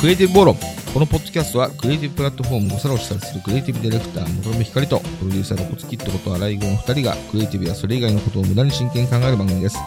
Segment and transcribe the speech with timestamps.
[0.00, 0.56] クリエイティブ暴論
[0.94, 9.78] このポッドキャストはクリエイティブプラットフォームをさらを主催するクリエイティブディレクター元目光とプロデューサーのコツキットこと荒井豪の2人がクリエイティブやそれ以外のことを無駄に真剣に考える番組です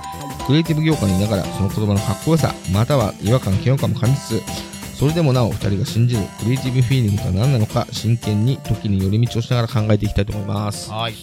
[0.45, 11.13] クリエイティブ業界にいながらその言葉のかっこよさまたは違和感嫌悪感も感じつつそれでもなお2人が信じるクリエイティブフィーリングとは何なのか真剣に時に寄り道をしながら考えていきたいと思いますはい。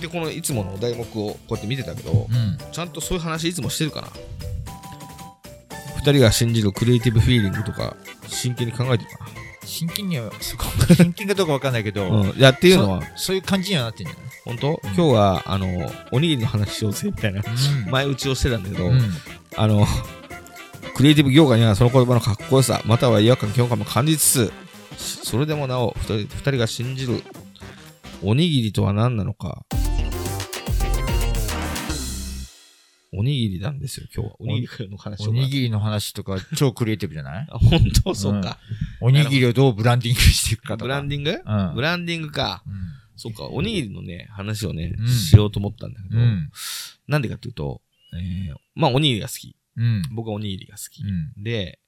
[0.00, 2.58] でこのいつものお題目をこうやって見てたけどうん。
[2.72, 4.08] ちゃんとそういう話いつもしてるかな？
[6.04, 9.26] 2人が信じるクリエイティブフィーリングとか真剣に考えてるか
[9.64, 17.52] 真剣には、そこ、真剣かどうかわかんないけど、な、 うん、いやっていうのはそそういう感じにはなってんじゃ本当、今日はあのおにぎりの話しようぜみたいなない
[17.90, 19.00] 前打ちをしてたんだけど、うん。
[19.56, 19.86] あの
[20.94, 24.52] クリエイティブ業界にはその言葉のかっこよさまたは違和感嫌悪感も感じつつ
[24.98, 27.22] しそれでもなお2人二人が信じる
[28.22, 29.64] おにぎりとは何なのか
[33.14, 34.36] おにぎりなんですよ今日は。
[34.40, 37.46] おにぎりの話をおにぎりの話とか 超クリエイティブじゃない？
[37.50, 38.14] あ本当？
[38.14, 38.58] そうか、
[39.00, 40.84] おにぎりをどうブランディングしていくかとか。
[40.84, 41.74] ブランディング、うん。
[41.74, 42.62] ブランディングか。
[42.66, 42.72] うん。
[43.14, 46.50] そうかおにぎりのね話をね、うんしようと思ったんだけど、うん。
[47.06, 47.82] なんでかっていうと、
[48.14, 48.56] えー。
[48.74, 49.54] まあおにぎりが好き。
[49.76, 50.02] うん。
[50.12, 51.42] 僕はおにぎりが好き、うん。
[51.42, 51.78] で、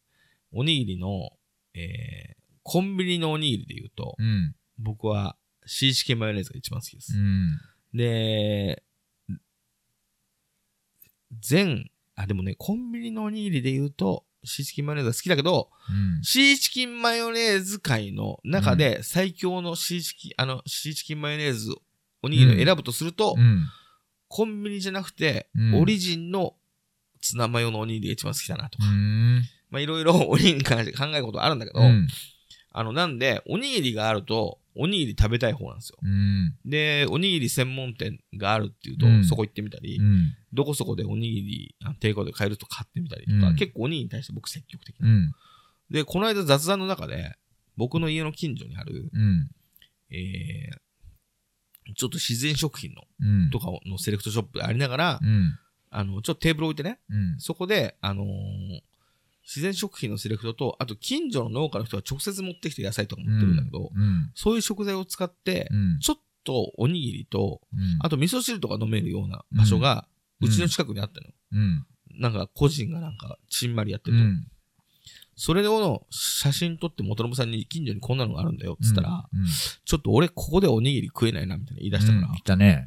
[0.53, 1.31] おにぎりの、
[1.75, 4.55] えー、コンビニのおにぎりで言うと、うん。
[4.79, 7.17] 僕はシーチキンマヨネーズが一番好きです。
[7.17, 7.59] うん。
[7.95, 8.84] で、
[11.41, 16.23] 全、あ、でもね、コンビニのおにぎりで言うと、シーチキンマヨネーズが好きだけど、うん。
[16.23, 21.75] シーチキンマヨネーズ界の中で最強のシーチキン、あの、シーチキンマヨネーズ
[22.23, 23.67] おにぎりを選ぶとすると、うん。
[24.29, 26.55] コンビニじゃなくて、うんオリジンの
[27.21, 28.85] ツナマヨのおにぎりが一番好きだなとか。
[28.87, 29.43] うん。
[29.71, 32.09] まあいろいろおにぎりに関して考えることあるんだけど、うん。
[32.77, 35.98] あの、なんで、おにぎりがあると、おにぎり食べたい方なんですよ。
[36.03, 36.56] うん。
[36.64, 40.34] で、おにぎり専門店があるっていうと、うんそこ行ってみたり、うん。
[40.53, 45.08] どこそこでおにぎり、あ低価で買えると買ってみたりとか、うん結構おにぎりに対して僕積極的な。
[45.08, 45.33] うん。
[45.89, 47.36] で、この間雑談の中で、
[47.77, 49.48] 僕の家の近所にある、うん。
[50.11, 53.51] えー、ちょっと自然食品の、うん。
[53.51, 55.57] とかのセレクトショップでありながら、うん。
[55.90, 57.39] あの、ちょっとテーブル置いてね、うん。
[57.39, 58.27] そこで、あのー
[59.47, 64.31] 自然食品のセレクトと、あと近所の農家の人が直接持ってきて野菜とか持ってるんだけど、うん。
[64.35, 65.99] そういう食材を使って、うん。
[66.01, 67.81] ちょっとおにぎりと、うん。
[68.01, 70.07] あと味噌汁とか飲めるような場所が、
[70.41, 71.27] ううんちの近くにあったの。
[71.53, 71.87] うん。
[72.19, 74.23] なんか個人がなんか、ちんまりやってると。
[74.25, 74.47] うん。
[75.37, 79.47] それの写真撮って元信さんに近所にこんなのがあるんだよ、つったら、うん、
[79.85, 82.87] ちょっと俺ここでおにぎり食えないな、みたいな言い出したから、うん、いたね。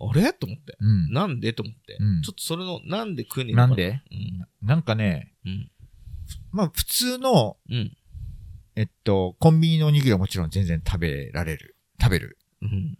[0.00, 0.32] あれ？
[0.32, 0.76] と思って。
[0.78, 1.12] うん。
[1.12, 1.52] なんで？
[1.52, 3.72] と思って、うんちょっとそれの、なんで食えねえのかな？
[3.72, 4.00] んで？
[4.12, 4.66] うん。
[4.68, 5.70] なんかね、うん。
[6.52, 7.96] まあ普通の、うん。
[8.76, 11.76] えっと、コンビニのおにぎりはもちろん全然食べられる。
[12.00, 12.38] 食べる。
[12.62, 12.98] うん。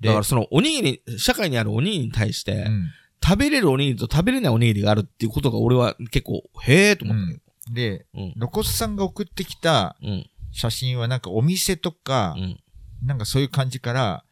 [0.00, 2.90] でだからそのおにぎり、社会にあるおにぎりに対して、うん。
[3.24, 7.34] 食べれるおにぎりと食べれないおにぎりがあるっていうことが俺は結構、へえと思ったけ
[7.70, 7.74] ど。
[7.74, 8.32] で、うん。
[8.36, 10.30] ロコスさんが送ってきたうん。
[10.52, 12.60] 写真はなんかお店とかう、ん。
[13.02, 14.24] なんかそういう感じから、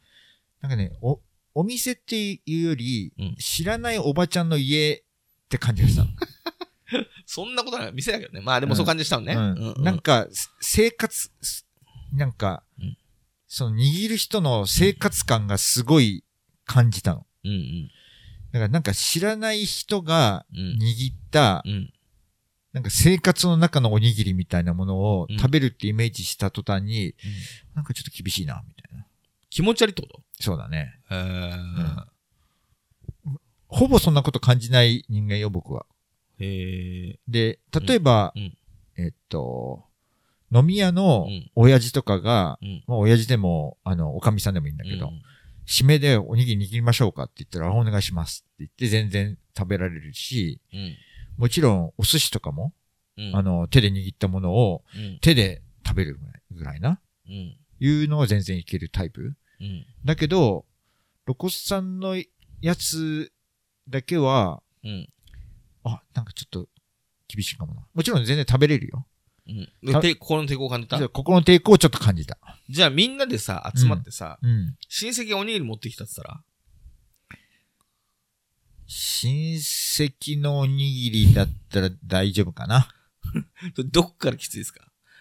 [0.61, 1.21] なんかね、お、
[1.55, 5.03] お店っていうより、うん知らないおばちゃんの家っ
[5.49, 6.11] て感じがしたの。
[7.35, 7.93] そんなことない。
[7.93, 8.41] 店だけどね。
[8.41, 9.35] まあでもそう感じしたのね。
[9.35, 11.67] うんなんか、す生活、す
[12.13, 12.97] なんか、うん
[13.49, 16.25] その握る人の生活感がすごい
[16.65, 17.27] 感じたの。
[17.45, 17.91] うんうん。
[18.53, 20.79] だからなんか知らない人がうん。
[20.81, 21.93] 握った、うん。
[22.73, 27.15] なんか生活の中のおにぎりみたいなものをうん食べるってイメージした途端に、
[27.75, 29.07] なんかちょっと厳しいな、みたいな。
[29.51, 30.21] 気持ち悪いってこと？
[30.41, 31.01] そうだね。
[31.11, 32.05] へー
[33.69, 35.87] ほぼそんなこと感じない人間よ、僕は。
[37.29, 38.33] で、例えば、
[38.97, 39.85] えっと、
[40.53, 42.85] 飲み屋のうん親父とかが、うん。
[42.87, 45.23] まあ親父でも、あの、おかみさんでもいいんだけど、うん
[45.67, 50.97] 締めでおにぎり握りましょうかって言ったら、あお願いしますって言って全然食べられるし、うん。
[51.39, 52.75] もちろんお寿司とかも、
[53.17, 53.35] うん。
[53.35, 55.19] あの、手で握ったものをうん。
[55.21, 56.19] 手で食べる
[56.51, 57.57] ぐらいな、うん。
[57.81, 59.35] いうのは全然いけるタイプ。
[59.61, 59.87] うん。
[60.05, 60.67] だけど、
[61.25, 62.23] ロコスさんの
[62.61, 63.33] やつ
[63.89, 65.09] だけは、うん。
[65.85, 66.69] あ、なんかちょっと
[67.29, 67.87] 厳しいかもな。
[67.95, 69.07] もちろん全然食べれるよ。
[69.47, 69.93] うん。
[69.93, 70.99] たで、心の抵抗を感じた？
[71.09, 72.39] 心の抵抗をちょっと感じた。
[72.69, 74.77] じゃあみんなでさ、集まってさ、うん。
[74.89, 76.41] 親戚がおにぎり持ってきたって言ったら？
[78.87, 82.89] 親戚のおにぎりだったら大丈夫かな。
[83.93, 84.81] どっからきついですか？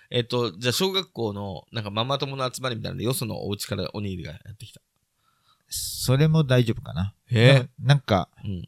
[0.10, 4.82] えっ、と、じゃあ小学校のなんかママ友の集まりみたいなので、よそのお家からおにぎりがやってきた。
[5.70, 7.16] それも大丈夫かな。
[7.32, 8.68] へななんか、うん。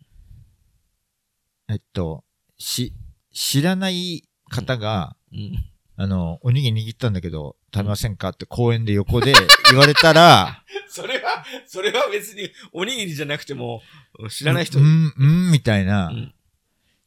[1.70, 2.24] えっと、
[2.58, 2.94] し、
[3.34, 5.72] 知らない方が、うん。
[5.98, 8.30] あの、おにぎり握ったんだけど、食べませんか？
[8.30, 9.34] って公園で横で
[9.72, 13.82] 言われたら、それは、それは別におにぎりじゃなくても、
[14.30, 14.86] 知らない人に。
[14.86, 16.32] うん、うん、みたいな、うん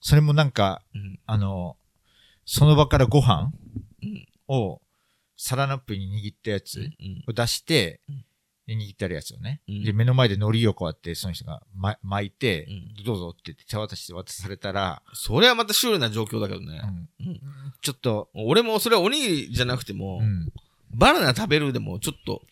[0.00, 1.18] それもなんか、うん。
[1.26, 1.76] あの、
[2.44, 3.52] その場からご飯
[4.00, 4.28] うん。
[4.46, 4.80] を、
[5.36, 7.24] サランラップに握ったやつうん。
[7.26, 8.24] を出してうん、で
[8.74, 9.60] 握ってあるやつをね。
[9.68, 12.66] うんで、目の前で海苔をこうやって、その人が、ま、巻いて、
[13.00, 16.80] うどうぞって言って手渡して渡されたら、それはまたシュールな状況だけどね。
[17.18, 17.40] うんうん
[17.80, 20.52] ちょっと、俺もそれはおにぎりじゃなくても、うん。
[20.90, 22.42] バナナ食べるでもちょっと、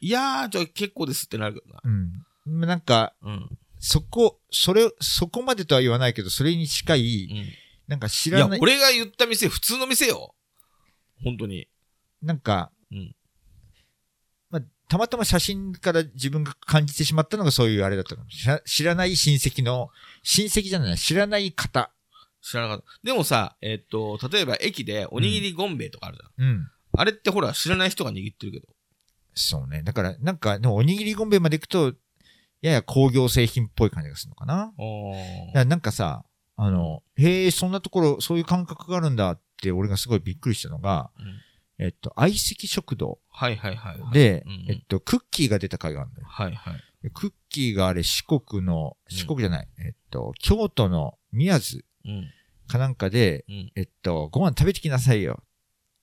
[0.00, 1.80] いやー、じゃあ結構ですってなるけどな。
[1.82, 2.60] うん。
[2.66, 3.58] なんか、うん。
[3.78, 10.34] そこ、それ、そこまでとは言わないけど、それに近うい、んなんか知いやらない、、俺が言った店、普通の店よ。
[11.22, 11.68] 本当に。
[12.22, 12.70] なんか、
[14.88, 19.90] たまたま写真から自分が感じてしまったのがそういうあれだったかもしれない知らない親戚の、
[20.22, 21.90] 親戚じゃない、知らない方。
[22.40, 22.84] 知らなかった。
[23.02, 26.48] でもさ、えっと、例えば駅でおにぎりゴンベイとかあるじゃん。
[26.48, 26.70] うん。
[26.96, 28.66] あれってほら、知らない人が握ってるけど。
[29.34, 29.82] そうね。
[29.82, 31.94] だから、なんか、でもおにぎりゴンベイまで行くと、
[32.62, 34.72] やや工業製品っぽい感じがするのかな。
[34.78, 35.14] お
[35.52, 36.24] なんかさ、
[36.56, 41.24] あの、へえ、そんなところ、そういう感覚があるんだって、俺がすごいびっくりしたのが、うん
[41.78, 44.12] えっと、相席食堂はいはいはいはい。
[44.12, 46.26] で、うんうんえっと、クッキーが出た回があるんだよ。
[46.28, 46.74] はいはい。
[47.02, 52.30] でクッキーがあれ、四国の、うん四国じゃない、えっと、京都の宮津うん。
[52.66, 53.72] かなんかで、うん。
[53.76, 55.44] えっと、ご飯食べてきなさいよっ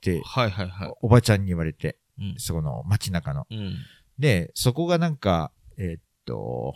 [0.02, 0.94] て、はいはいはい。
[1.02, 2.36] おばちゃんに言われて、うん。
[2.38, 3.48] そこの街中の。
[3.50, 3.76] うん。
[4.19, 6.76] で、そこがなんか、えっと、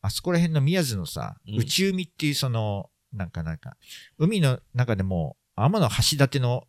[0.00, 3.76] あそこら辺の宮津のさ、うん内海っていうその、なんかなんか、
[4.18, 6.64] 海の中でも、天の橋立の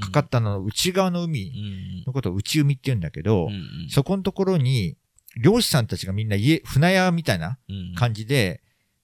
[0.00, 2.04] かかったの内側のう海ん。
[2.06, 3.56] のことを内海って言うんだけど、うんう
[3.86, 3.88] ん。
[3.90, 4.96] そこのところに、
[5.42, 8.62] 漁師さんたちがみんな家、船屋みたいなうん感じで、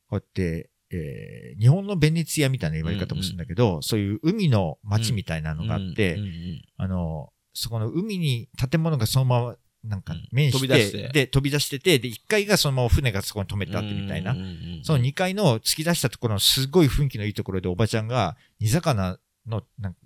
[0.08, 10.28] こうやって、えー日本のベネツィアみたいな言われ方もするんだけど、そういう海の街みたいなのがあって、うんうんあの、そこの海に建物がそのまま、なんかうん。
[10.32, 11.08] 面して、飛び出して。
[11.08, 14.32] で、飛び出してて、で、1階がそのまま船がそこに止めてあってみたいな。
[14.32, 14.38] うん。
[14.38, 20.00] うんうんその2階の突き出したところのすごい雰囲気のいいところでおばちゃんが煮魚の、なんか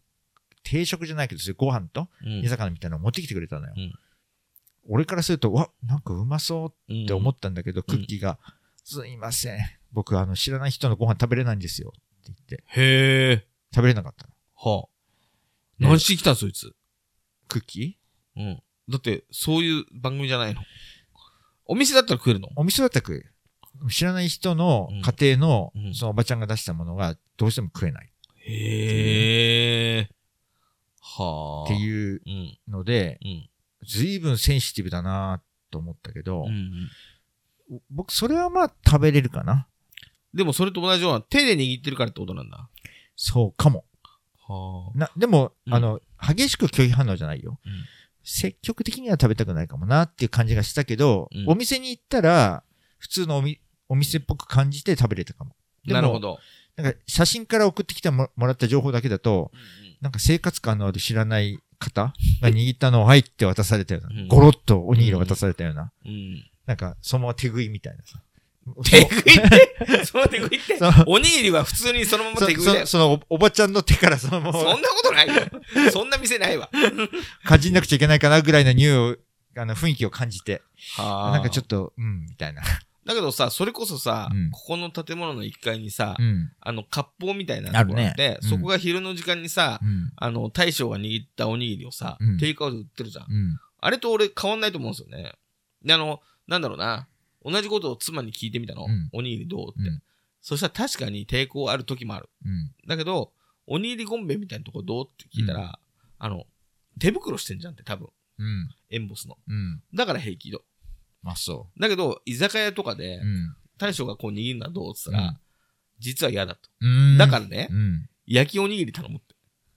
[0.69, 3.75] 定食じゃないけど、ご飯とうん煮魚みたいなのを持ってきてくれたのよ。
[3.77, 3.93] うん
[4.89, 8.39] 俺からすると、わ、なんかうまそうって思ったんだけど、うんクッキーが、
[8.85, 9.59] すいません。
[9.91, 11.93] 僕、あの、知らない人のご飯食べれないんですよ。
[11.93, 13.47] って言って、へえ。
[13.75, 14.33] 食べれなかったの。
[14.55, 14.89] はあ。
[15.81, 16.73] 何しに来たんそいつ？
[17.49, 18.41] クッキー？
[18.41, 18.63] うん。
[18.89, 20.63] だって、そういう番組じゃないの。
[21.65, 22.49] お店だったら食えるの？
[22.55, 23.33] お店だったら食える。
[23.91, 28.13] 知らない人のうん家庭のうん、そのおばちゃんが出したものがどうしても食えない
[28.47, 29.56] へえ。
[31.17, 31.65] はあ。
[31.65, 32.59] っていううん。
[32.69, 33.49] ので、うん。
[33.87, 36.91] 随分センシティブだなと思ったけどうん
[37.71, 37.83] う、ん。
[37.91, 39.67] 僕、それはまあ食べれるかな。
[40.35, 42.69] でもそれと同じような手で握ってるからってことなんだ。
[43.17, 43.85] そうかも。
[44.49, 47.59] はな、でも、うんあの、激しく拒否反応じゃないよ。
[47.65, 47.73] うん
[48.29, 52.65] 積極的には食べたくないかもなっていう感じがしたけど、うんお店に行ったら、
[52.99, 55.55] 普通のおみお店っぽく感じて食べれたかも
[55.85, 56.41] なるほど。
[56.77, 59.51] なんか写真から送ってきてももらった情報だけだと、
[60.01, 62.13] なんか生活感のある知らない方
[62.43, 66.45] が 握ったのをはいって渡されたような、うんゴロッとおにぎりを渡されたような、うん。
[66.67, 68.21] なんかそのまま手食いみたいなさ。
[68.85, 69.79] 手食いって？
[70.05, 70.79] その手食いって？
[71.07, 72.93] おにぎりは普通にそのままそ手食いだよそ。
[72.93, 75.35] そのおおばちゃんの手からそのままそんなことないよ。
[75.93, 76.69] そんな店ないわ。
[77.45, 79.17] 感じなくちゃいけないかなぐらいの匂いを、
[79.57, 80.63] あの雰囲気を感じて、
[80.97, 81.77] はなんかちょっと。
[81.77, 82.63] と、うん、みたいな。
[83.07, 86.51] だけどさ、それこそさ、うんここの建物の1階にさ、うん。
[86.61, 90.13] あの、割烹みたいなとこあってあるねうんそこが昼の時間にさ、うん。
[90.17, 93.27] あの、大将が握ったおにぎりをさ、うんテイクアウトで売ってるじゃん。
[93.31, 93.61] うん。
[93.79, 95.33] あれと俺変わんないと思うんですよね。
[95.85, 97.07] で、あの、なんだろうな。
[97.45, 98.85] 同じことを妻に聞いてみたの。
[98.85, 99.89] うんおにぎりどうって。
[99.89, 100.03] うん
[100.43, 102.29] そしたら確かに抵抗ある時もある。
[102.45, 102.71] うん。
[102.87, 103.33] だけど、
[103.67, 105.81] おにぎりゴンベイみたいなとこどうって聞いたら、
[106.21, 106.45] あの、
[107.01, 108.09] 手袋してんじゃんって多分。
[108.39, 108.71] うん。
[108.91, 109.39] エンボスの。
[109.49, 109.83] うん。
[109.93, 110.63] だから平気よ。
[111.27, 113.57] まあそだけど、居酒屋とかでう。、うん。
[113.79, 115.39] 大将がこう握るのはどうって言ったら、うん
[115.99, 116.69] 実は嫌だと。
[116.83, 117.17] うん。
[117.17, 118.07] だからね、うん。
[118.27, 119.35] 焼きおにぎり頼むって。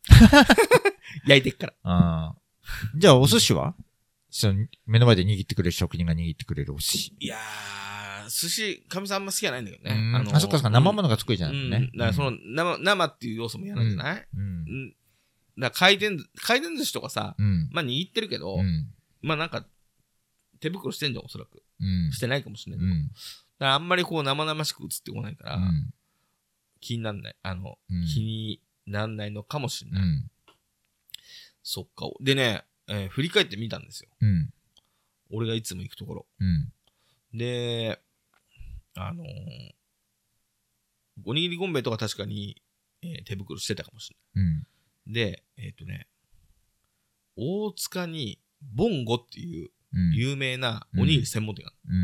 [1.26, 1.74] 焼いてっから。
[1.84, 2.36] ああ。
[2.94, 3.74] じゃあ、お寿司は？
[4.30, 7.16] その、目の前で握ってくれる職人が握ってくれるお寿司。
[7.22, 9.96] いやー、寿司、かみさんあんま好きじゃないんだけどね。
[9.96, 11.70] うんのあ、そっかそっか、生もののが得意じゃないうん。
[11.70, 11.90] のね。
[11.94, 14.44] だからその生、生っていう要素も嫌なんじゃない、うんう。
[14.44, 15.00] ん、だか
[15.58, 17.70] ら回転、回転寿司とかさ、うん。
[17.72, 18.92] まあ握ってるけど、うん。
[19.22, 19.66] まあなんか、
[20.60, 21.64] 手袋してんじゃん、おそらく。
[21.80, 22.12] うん。
[22.12, 22.92] してないかもしれないけど。
[22.92, 23.08] うん。
[23.08, 23.16] だか
[23.60, 25.94] らあんまりこう生々しく映ってこないから、うん。
[26.82, 27.36] 気になんない。
[27.44, 30.04] あの、うん気になんないのかもしれない。
[30.04, 30.32] うん。
[31.64, 32.10] そっか。
[32.22, 34.10] でね、えー振り返ってみたんですよ。
[34.20, 34.54] うん。
[35.32, 36.26] 俺がいつも行くところ。
[36.40, 36.74] うん。
[37.38, 38.02] で、
[38.96, 39.28] あのー
[41.26, 42.62] おにぎりゴンベイとか確かに、
[43.02, 44.54] えー手袋してたかもしれうん。
[44.56, 44.64] ない。
[45.14, 46.08] で、えっ、とね、
[47.36, 49.70] 大塚に、ボンゴっていううん。
[50.14, 51.96] 有名なおにぎり専門店がある。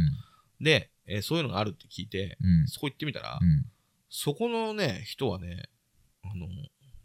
[0.59, 0.63] うん。
[0.63, 2.67] で、えーそういうのがあるって聞いて、うん。
[2.67, 3.65] そこ行ってみたら、うん。
[4.09, 5.69] そこのね、人はね、
[6.23, 6.47] あの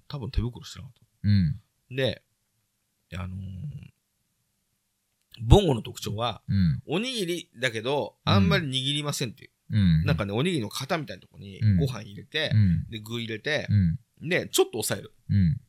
[0.08, 1.00] 多分手袋してなかった。
[1.28, 1.60] うん。
[1.96, 2.22] で、
[3.14, 3.40] あのー
[5.42, 6.82] ボンゴの特徴は、うん。
[6.86, 9.50] おにぎりだけど、あんまり握りませんっていう。
[9.72, 10.04] うん。
[10.04, 12.86] なんかね、おにぎりの型みたいなとこにうんご飯入れてう、ん。
[12.90, 13.66] で、具入れて
[14.20, 14.28] う、ん。
[14.28, 15.14] で、ちょっと押さえる。
[15.30, 15.60] うん。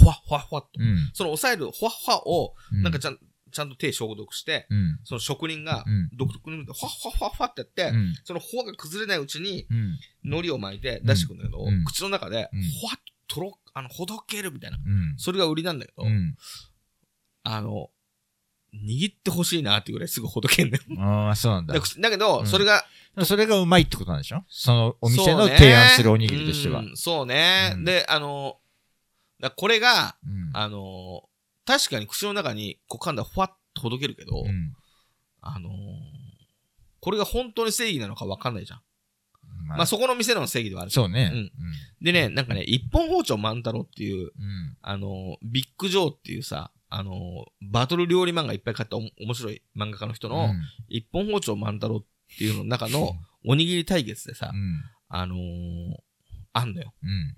[0.00, 0.82] ほわほわほわっと。
[0.82, 1.10] うん。
[1.14, 2.82] その押さえるほわほわを、うん。
[2.82, 3.18] なんかちゃん、
[3.58, 5.00] ちゃんと手消毒して、うん。
[5.04, 8.14] その職人がうん独特にほわほわほわほわってやって、うん。
[8.24, 9.98] そのほわが崩れないうちにうん。
[10.24, 14.78] 海苔を巻いて出してくるんだけど、うん口の中でうんほわっととろ、あの、ほどけるみたいな。
[14.78, 15.14] うん。
[15.18, 16.34] それが売りなんだけど、うん。
[17.42, 17.90] あの、
[18.74, 20.82] 握ってほしいなってぐらいすぐほどけんだよ。
[20.98, 21.80] ああ、そうなんだだ。
[21.80, 22.84] だけど、うんそれが、
[23.24, 24.44] それがうまいってことなんでしょ？
[24.48, 26.80] そのお店の提案するおにぎりとしては。
[26.80, 27.72] うんそうね。
[27.74, 28.58] うんで、あの、
[29.40, 30.50] だこれが、うん。
[30.54, 31.28] あの、
[31.68, 34.72] 確かに口の中にこう噛んだらふわっとほどけるけど、うん。
[35.42, 35.68] あの、
[37.00, 38.80] これが本当に正義なのかわかんないじゃん。
[39.66, 40.90] ままあそこの店の正義ではある。
[40.90, 41.30] そうね。
[41.30, 41.52] うん
[42.00, 44.32] でね、なんかね、一本包丁万太郎っていう、うん。
[44.80, 50.54] あの、ビッグジョーっていうさ、あの、バトル料理漫画いっぱい買ったお面白い漫画家の人の、
[50.88, 52.04] 一本包丁万太郎っ
[52.38, 53.12] ていうの中の
[53.44, 54.82] おにぎり対決でさう、ん。
[55.08, 55.38] あのー
[56.54, 56.94] あんのよ。
[57.02, 57.36] うん。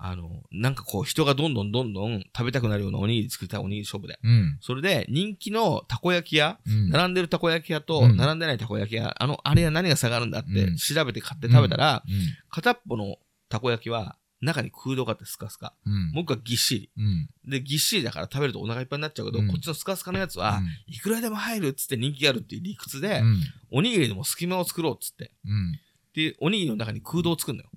[0.00, 4.18] あの、なんかこう人がどんどんどんどん食べたくなるようなおにぎり作りたいおにぎり勝負で。
[4.22, 4.58] うん。
[4.60, 6.90] それで人気のたこ焼き屋、うん。
[6.90, 12.14] 並んでるたこ焼き屋とうん並んでないたこ焼き屋、あの、あれは何が差があるんだってうん調べて買って食べたら、うん。
[12.48, 13.16] 片っぽの
[13.48, 15.74] たこ焼きは中に空洞があってスカスカ。
[15.84, 16.12] うん。
[16.12, 16.90] もう一個はぎっしり。
[16.96, 17.28] うん。
[17.50, 23.40] で、ぎっしりだから食べるとお腹いっぱいになっちゃうけど、うんこっちのスカスカのやつは、いくらでも入るっつって人気があるっていう理屈で、うん。
[23.72, 25.32] おにぎりでも隙間を作ろうっつって。
[25.44, 25.78] うん。
[26.14, 27.70] で、おにぎりの中に空洞を作るのよ。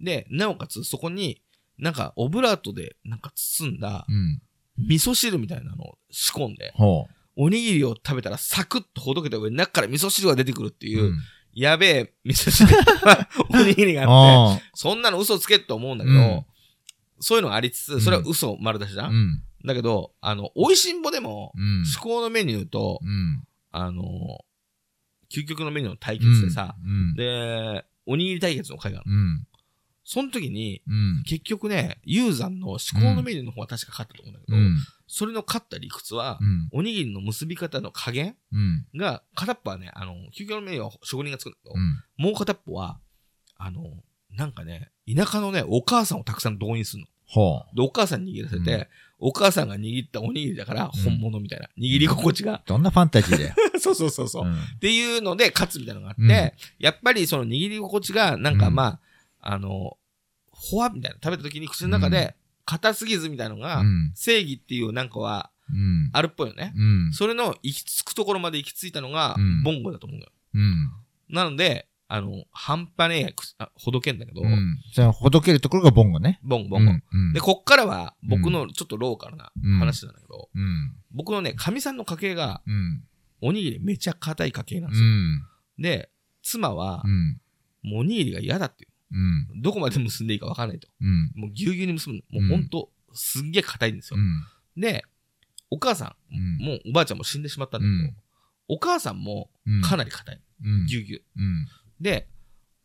[0.00, 0.04] うん。
[0.04, 1.42] で、なおかつそこに、
[1.78, 4.40] なんかオブラートでなんか包んだうん。
[4.88, 10.90] 味噌汁みたいなのを仕込んで、ほおにぎりを食べたらサクッとほどけた上に中から味噌汁が出てくるってう。
[10.90, 11.18] いう、うん
[11.52, 12.70] やべえ味噌汁
[13.50, 14.64] おにぎりがあって。
[14.74, 16.44] そんなの嘘つけって思うんだけど、うん
[17.20, 19.42] そういうのがありつつ、それは嘘丸出しだ、うん。
[19.64, 21.84] だけど、あの、美味しんぼでも、うん。
[21.84, 23.44] 至高のメニューと、うん。
[23.72, 24.02] あの、
[25.30, 27.14] 究極のメニューの対決でさ、うん。
[27.14, 29.10] で、おにぎり対決の会がある。
[30.16, 30.22] うん。
[30.22, 31.22] その時に、うん。
[31.24, 34.76] 結局ね、ユーザンの至高のメニューの方が確か勝ったと思うんだけど、うん。
[35.06, 36.68] それの勝った理屈は、うん。
[36.72, 38.86] おにぎりの結び方の加減うん。
[38.96, 42.24] が、片っぽはね、あの、究極のメニューは職人が作るんだけど、うん。
[42.24, 42.98] もう片っぽは、
[43.56, 43.82] あの、
[44.30, 47.08] なんかね、田舎のね、お母さんをたくさん動員するの。
[47.26, 48.86] ほで、お母さんに握らせて、うん
[49.22, 51.68] お母さんが握ったおにぎりだからうん本物みたいな。
[51.78, 52.54] 握り心地が。
[52.54, 52.62] う。
[52.64, 53.54] どんなファンタジーだよ。
[53.78, 54.46] そうそうそうそう。
[54.46, 56.28] うんっていうので勝つみたいなのがあって、うん
[56.78, 59.00] やっぱりその握り心地が、なんかうんまあ、
[59.42, 59.98] あの、
[60.60, 64.12] ほわみたいな、食べた時に口の中で硬すぎずみたいなのが、うん。
[64.14, 66.10] 正義っていうなんかはうん。
[66.12, 66.72] あるっぽいよね。
[66.76, 67.12] うん。
[67.12, 70.32] それの行き着くところまで行き着いたのがうん、ボンゴだと思うのよ。
[70.54, 70.90] うん。
[71.28, 73.34] なので、あの、半端ねえ
[73.76, 74.78] ほどけんだけど、うん。
[74.92, 76.40] そのほどけるところがボンゴね。
[76.42, 76.92] ボンボンゴ。
[77.12, 77.32] うん。
[77.32, 80.92] で、こっからは僕のちょっとローカルな話なんだけど、うん。
[81.12, 83.04] 僕のね、神さんの家系が、うん。
[83.42, 85.08] おにぎりめちゃ硬い家系なんでうすよ。
[85.08, 85.42] ん。
[85.78, 86.10] で、
[86.42, 87.40] 妻はう、ん。
[87.84, 88.90] もうおにぎりが嫌だっていう。
[89.12, 89.62] うん。
[89.62, 90.88] どこまで結んでいいか分かんないと。
[91.00, 91.32] うん。
[91.34, 92.40] もうぎゅうぎゅうに結ぶの。
[92.40, 94.18] もうほんと、すんげえ硬いんですよ。
[94.18, 94.80] うん。
[94.80, 95.04] で、
[95.70, 98.16] お母さん、うんもうおばあちゃんも死んでしまったんだけど、うん
[98.72, 99.82] お母さんもうん。
[99.82, 100.40] かなり硬い。
[100.64, 100.86] うん。
[100.86, 101.22] ぎゅうぎゅう。
[101.36, 101.66] うん。
[102.00, 102.28] で、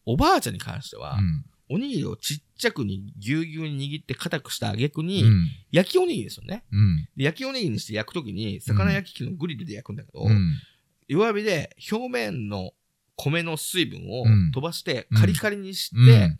[0.05, 1.45] おばあちゃんに関しては、うん。
[1.69, 5.47] おにぎりをちっちゃくにぎゅうぎゅうに握って硬くした挙句に、うん。
[5.71, 6.63] 焼きおにぎりですよね。
[7.15, 10.53] 焼きおにぎりにして焼くときに、魚焼き器のグリルで焼くんだけど、うん。
[11.07, 12.71] 弱火で表面の
[13.17, 16.37] 米の水分をうん飛ばしてうんカリカリにして。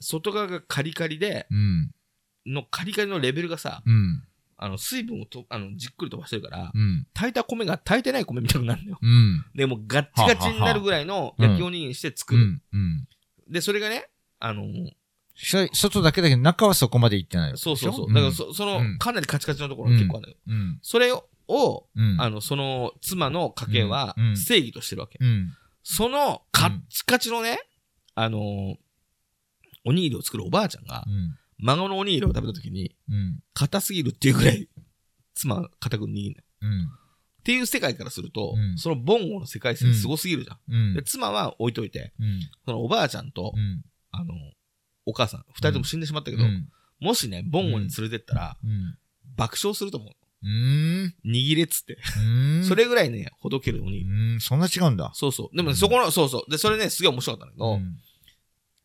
[0.00, 1.90] 外側がカリカリで、うん。
[2.46, 4.22] のカリカリのレベルがさ、うん。
[4.56, 7.06] あの水分をとあのじっくり飛ばしてるから、うん。
[7.14, 8.98] 炊いた米が炊いてない米みたいになるのよ。
[9.00, 9.44] うん。
[9.54, 12.60] で、もうガッチガチになるぐらいの焼きおにぎりにして作る。
[13.48, 14.08] で、それがね、
[14.40, 14.64] あの
[15.72, 18.08] 外だけだけど中はそこまで行ってないそうそうそう。
[18.12, 20.36] だからそ、その、うんかなりカチカチのところが結構あるのよ。
[20.48, 20.78] うん。
[20.82, 21.24] それを、
[21.94, 22.20] うん。
[22.20, 25.18] あの、その、妻の家系は正義としてるわけ。
[25.80, 25.94] うん。
[25.96, 27.58] その、カッチカチのね、
[28.14, 28.76] あのー
[29.84, 31.36] おにぎりを作るおばあちゃんがう、ん。
[31.58, 33.40] 孫のおにぎりを食べた時に、うん。
[33.54, 34.68] 硬すぎるっていうぐらい、
[35.34, 36.34] 妻が硬く握るのよ。
[36.62, 36.84] うん。
[36.84, 36.86] っ
[37.44, 40.58] ていう世界からすると、うんそのボンゴの世界線すごすぎるじゃん。
[40.68, 41.02] うんで、。
[41.02, 42.40] 妻は置いといて、うん。
[42.66, 43.82] そのおばあちゃんと、うん。
[44.10, 44.34] あの、
[45.06, 46.68] お母さん、二人とも死んでしまったけど、うん。
[47.00, 48.98] もしね、ボンゴに連れてったら、うん。
[49.36, 50.12] 爆笑すると思う。
[50.42, 51.14] うん。
[51.24, 51.98] 握れっつって。
[52.18, 52.20] う
[52.60, 52.64] ん。
[52.64, 54.40] それぐらいね、ほどけるおにぎ。
[54.40, 55.10] そんな違うんだ。
[55.14, 55.56] そうそう。
[55.56, 56.50] でもね、うんそこの、そうそう。
[56.50, 57.98] で、それね、すげえ面白かったんだけど、うん。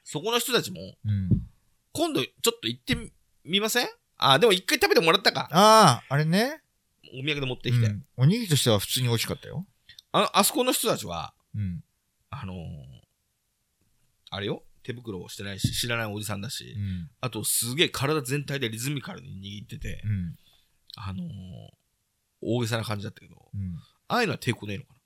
[0.03, 1.29] そこの人たちも、うん。
[1.91, 3.12] 今度ちょっと行ってみ
[3.45, 3.88] みません？
[4.17, 5.48] あ、でも一回食べてもらったか。
[5.51, 6.62] ああ、あれね。
[7.13, 7.86] お土産で持ってきて。
[7.86, 9.65] うんおにぎりとしては普通に美味しかったよ。
[10.12, 11.83] あの、あそこの人たちは、うん。
[12.31, 12.57] あのー
[14.31, 17.10] あれよ手袋をしてないし、知らないおじさんだし、うん。
[17.22, 20.36] あとすげえ体全体でリズミカルに握ってて、うん。
[20.96, 21.28] あのー
[22.46, 23.78] 大げさな感じだったけど、うん。
[24.10, 25.00] ああいうのは抵抗ねえのかな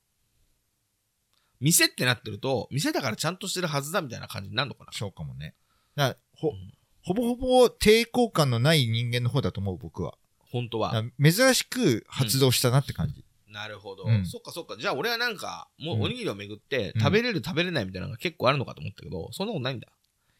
[1.59, 5.55] 店ってなってると、店だからちゃんとしてるはずだみたいな感じになるのかなそうかもね。
[6.35, 10.15] ほうん、ほぼほぼ抵抗感のない人間の方だと思う、僕は。
[10.51, 11.03] 本当は。
[11.21, 13.23] 珍しく発動したなって感じ。
[13.47, 14.77] なるほど、うんそっかそっか。
[14.77, 19.87] じゃあ俺はなんか、もうんうおにぎりをめぐって、うん食べれる食べれないみたいなのが結構あるのかと思ったけど、そんなことないんだ。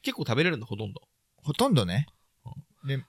[0.01, 1.01] 結構食べれるんだ、ほとんど。
[1.38, 2.08] ほとんどね。
[2.86, 3.04] で、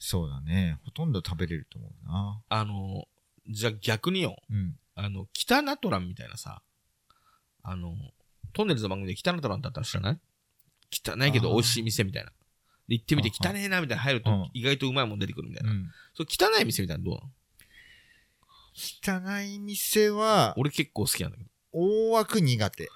[0.00, 0.78] そうだね。
[0.84, 2.42] ほとんど食べれると思うな。
[2.48, 3.06] あの、
[3.48, 4.76] じゃあ逆によ、うん。
[4.96, 6.62] あの、北ナトランみたいなさ、
[7.62, 7.94] あの、
[8.54, 10.18] トンネルズの番組で北ナトランだったら知らない？
[10.90, 12.30] 汚いけど美味しい店みたいな。
[12.88, 15.72] で行ってみてあは汚ねえなみたいな入るとうん意外とうまいもん出てくるみたいうな。
[15.74, 15.92] ん。
[16.14, 17.30] そう汚い店みたいなのどうなの？
[19.36, 21.50] 汚い店は、俺結構好きなんだけど。
[21.72, 22.88] 大枠苦手。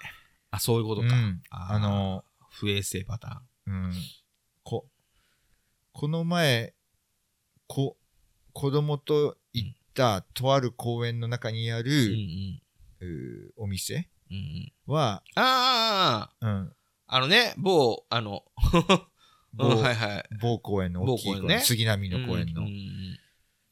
[0.51, 1.07] あ、そういうことか。
[1.07, 1.41] うん。
[1.49, 3.85] あーあの、不衛生パターン。
[3.85, 3.93] うん。
[4.63, 4.87] こ、
[5.93, 6.73] この前、
[7.67, 7.97] こ、
[8.53, 12.61] 子供と行ったとある公園の中にあうんうる、ん。
[13.01, 14.93] うーお店うんうん。
[14.93, 16.73] は、ああ、うん。
[17.07, 18.43] あのね、某、あの、
[19.53, 20.23] 某うんはいはい。
[20.41, 23.19] 某公園の大きい公園、ね杉並の公園の、うんうん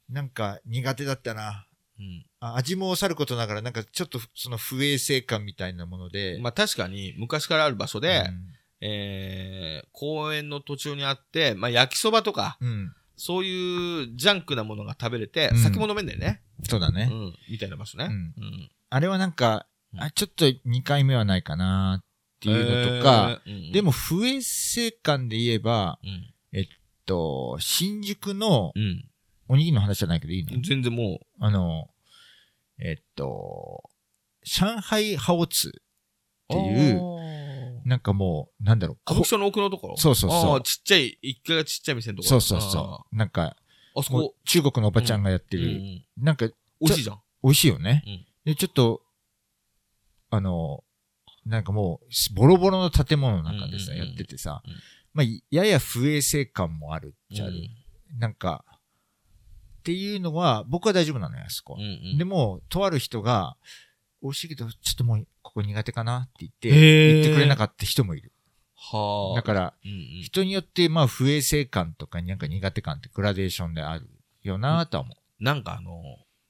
[0.10, 1.66] なんか苦手だったな。
[1.98, 6.40] うんあ味もさることながら、なんかちょっとその不衛生感みたいなもので。
[6.42, 12.94] まあ確かに昔からある場所で、うんえー、公園の途中にあって、まあ焼きそばとか、うん。
[13.15, 16.41] そういうジャンクなものが食べれて、うん酒も飲めんだよね。
[16.67, 17.10] そうだね。
[17.12, 17.34] うん。
[17.50, 18.05] みたいな場所ね。
[18.05, 18.72] うんうん。
[18.89, 22.05] あれはなんか、うんあ、ちょっと2回目はないかなっ
[22.39, 26.34] ていうのとか、えー、うんで、も不衛生感で言えば、うん。
[27.05, 29.05] と、新宿の、うん。
[29.50, 30.62] おにぎりの話じゃないけどいいの？
[30.62, 31.89] 全然もあの、
[32.79, 33.84] えっと、
[34.46, 35.70] 上海ハオツ
[36.50, 37.20] う、っていうう、
[37.86, 38.98] なんかもう、なんだろう。
[39.06, 39.98] 歌舞伎町の奥のところ？
[39.98, 42.42] そうそうそうちっちゃい、一階がちっちゃい店のところ。
[42.42, 43.16] そうそうそう。
[43.16, 43.55] なんか、
[43.96, 45.81] あそこ、中国のおばちゃんがやってる、
[46.18, 46.53] なんか、美
[46.88, 47.22] 味しいじゃん。
[47.44, 48.03] 美味しいよね。
[48.07, 49.01] うんで、ちょっと、
[50.29, 50.84] あの、
[51.46, 54.74] なんかもう、ボロボロの建物の中でさ、やっててさうん、
[55.14, 57.53] まあ、やや不衛生感もあるっちゃある。
[57.55, 57.70] うん
[58.20, 58.64] なんか、
[59.79, 61.84] っていうのは、僕は大丈夫なのよ、あそこうん。
[61.84, 63.55] うんでも、とある人が、
[64.24, 66.70] 美味しいけど、ちょっともう、ここ苦手かなって言って、
[67.14, 68.31] 言ってくれなかった人もいる。
[68.75, 69.36] はあ。
[69.36, 74.09] だから、うんうん人によって、まあ、不衛生感とか、なんか苦手感ってグラデーションである
[74.42, 76.01] よなとは思なんかあの、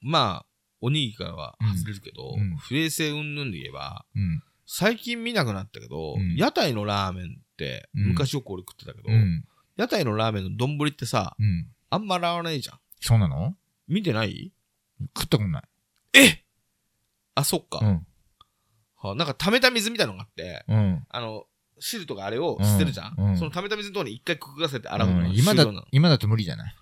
[0.01, 0.45] まあ、
[0.79, 4.19] おにぎりからは外れるけど、うんうん不衛生云々で言えば、う。
[4.19, 4.43] うん。
[4.65, 9.43] 最近見なくなったけど、うん屋台のラーメンって、うん昔よく俺食ってたけど、うん。
[9.75, 11.67] 屋台のラーメンの丼ってさ、うん。
[11.89, 12.79] あんま洗わないじゃん。
[13.01, 13.55] そうなの？
[13.87, 14.51] 見てない？
[15.17, 15.63] 食ったことない。
[16.13, 16.42] え
[17.35, 17.79] あ、そっか。
[17.81, 18.07] うん。
[18.97, 21.05] はあなんか溜めた水みたいなのがあって、うん。
[21.09, 21.45] あの、
[21.79, 26.75] 汁とかあれを捨てるじゃん、うんうんその溜めた水のところに一回くぐらせて洗うのがうん今だ終了なの、今だと無理じゃない？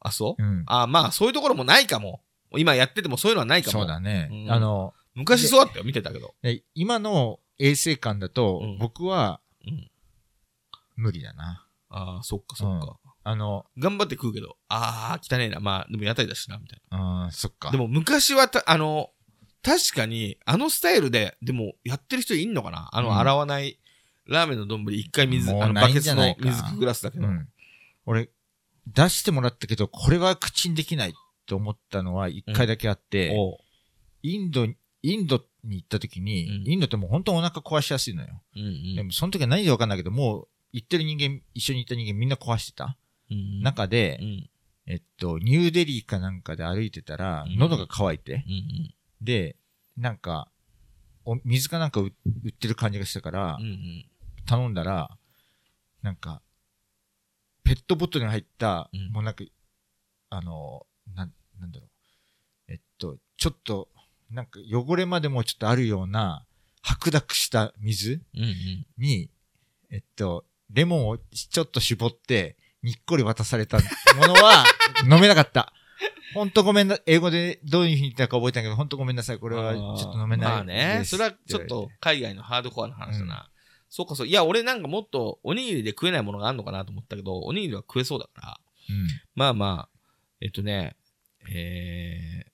[0.00, 0.64] あ、そう、うん。
[0.66, 2.22] あ、まあ、そういうところもないかも。
[2.56, 3.80] 今やっててもそういうのはないかも。
[3.80, 4.28] そうだね。
[4.30, 6.34] うんあの、昔そうだったよ、見てたけど。
[6.42, 9.90] で今の衛生観だと、うん僕はうん。
[10.96, 11.66] 無理だな。
[11.90, 12.96] ああ、そっかそっか。
[13.24, 15.60] あの、頑張って食うけど、ああ、汚ねえな。
[15.60, 17.68] まあ、でも屋台だしな、みたいあーそっか。
[17.68, 17.72] な。
[17.72, 19.10] でも昔はた、あの、
[19.66, 22.88] 確かに、あのスタイルで、でも、やってる人いんのかな？
[22.92, 23.18] あの、うん。
[23.18, 23.80] 洗わない、
[24.24, 27.26] ラーメンの丼一回水、あの、もうないんバケツのじゃないか水くぐらすだけど。
[27.26, 27.48] うん。
[28.06, 28.30] 俺、
[28.86, 31.14] 出してもらったけど、これは口にできない
[31.46, 33.58] と思ったのは一回だけあって、おう。
[34.22, 34.68] インド、
[35.02, 36.72] インドに行った時に、うん。
[36.72, 38.40] インドってもう本当お腹壊しやすいのよ。
[38.54, 38.94] うんうん。
[38.94, 42.96] でもその時は何でわかんないけど、もう行ってる人間、一緒に行った人間みんな壊してた。
[43.32, 43.62] うん。
[43.62, 44.50] 中でう、ん。
[44.86, 47.56] えっと、ニューデリーかなんかで歩いてたら、うん。
[47.56, 49.56] 喉が渇いて、うんうんで、
[49.96, 50.50] なんか、
[51.24, 52.12] お水かなんか売
[52.44, 54.06] 売ってる感じがしたからう、んうん
[54.46, 55.10] 頼んだら、
[56.02, 56.40] なんか、
[57.64, 59.44] ペットボトルに入った、うんもうなんか、
[60.30, 62.72] あの、なん、なんだろう。
[62.72, 63.88] えっと、ちょっと、
[64.30, 66.44] なんか汚れまでもちょっとあるような、
[66.82, 69.30] 白濁した水うんうんに、
[69.90, 74.64] えっと、レモンをちょっと絞って、にっこり渡されたものは、
[75.02, 75.72] 飲めなかった。
[76.36, 79.38] ほんとごめんな、英語でどういうふうに言ったか覚えたけど、ほんとごめんなさい。
[79.38, 83.50] これはちょっと飲めないまあね、それはちょっと海外のハードコアな話だな。
[83.88, 84.26] そうかそう。
[84.26, 88.60] いや、俺なんかもっとおにぎりで食えないものがあるのかなと思ったけど、おにぎりは食えそうだから。
[88.90, 89.08] うん。
[89.34, 89.98] まあまあ、
[90.40, 90.96] えっとね、
[91.50, 92.46] え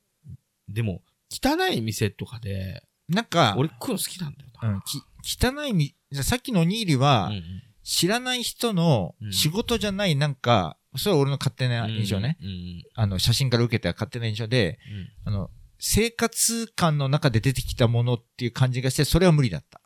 [0.70, 4.68] ー、でも、汚い店とかで、なんか、俺食うの好きなんだよな。
[4.68, 7.42] うん、き汚いみ、じゃあさっきのおにぎりは、うんうん
[7.84, 12.36] 知らない人のうん仕事じゃないなんか、それは俺の勝手な印象ね。
[12.40, 14.78] うんうんあの、写真から受けた勝手な印象で、
[15.24, 15.32] うん。
[15.32, 19.80] あの、生活感の中で出てきたものっていう感じがして、それは無理だった。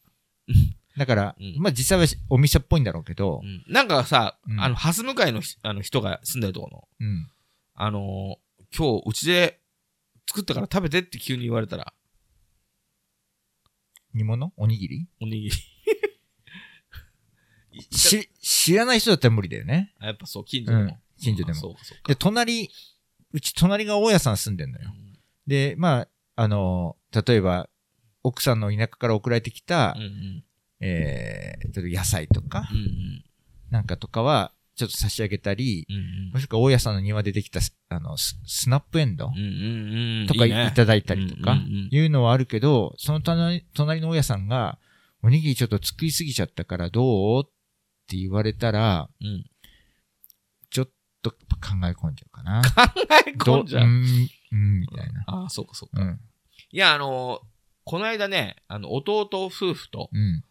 [0.97, 1.57] だから、うん。
[1.59, 3.40] まあ実際はお店っぽいんだろうけど。
[3.42, 3.64] う、ん。
[3.73, 4.61] なんかさ、うん。
[4.61, 7.31] あの、ハス向かいのひあの人が住んでるところの、うん。
[7.75, 9.61] あのー今日うちで
[10.29, 11.95] 作ったから食べてって急に言われたら、
[14.12, 14.53] 煮物？
[14.57, 15.09] おにぎり？
[15.23, 15.57] おにぎり。
[17.79, 19.93] いし、知らない人だったら無理だよね。
[19.99, 20.83] あやっぱそう、近所でも。
[20.83, 22.09] うん近所でもあそうか、そうか。
[22.09, 22.69] で、隣、
[23.33, 24.91] うち隣が大家さん住んでんのよ。
[25.47, 26.09] で、まあ、
[26.43, 27.71] あの、例えば、
[28.23, 30.45] 奥さんの田舎から送られてきた、うんうん。
[30.81, 33.25] えー、例えば野菜とか、うんうん。
[33.71, 40.27] なんかとかは、ちょっと差し上げたり、うんうんもしくは大家さんの庭でできた、あの、ススナップエンドうんうんうん。
[40.27, 44.79] とかいただいたりとかうんうんうん、いうのはあるけど、その隣隣の大家さんが、
[45.23, 47.43] おにぎりちょっと作りすぎちゃったからどう？
[47.47, 47.51] っ
[48.07, 49.45] て言われたら、うん。
[50.71, 50.88] ちょっ
[51.23, 51.38] と考
[51.85, 52.62] え込んじゃうかな。
[52.62, 52.92] 考
[53.27, 53.83] え込んじゃう？
[53.83, 55.25] どうーん、うん、みたいな。
[55.27, 56.03] ああ、そうかそうか。
[56.03, 56.21] うん、
[56.71, 57.47] いや、あのー
[57.88, 60.42] この間ね、あの、弟夫婦と、うん。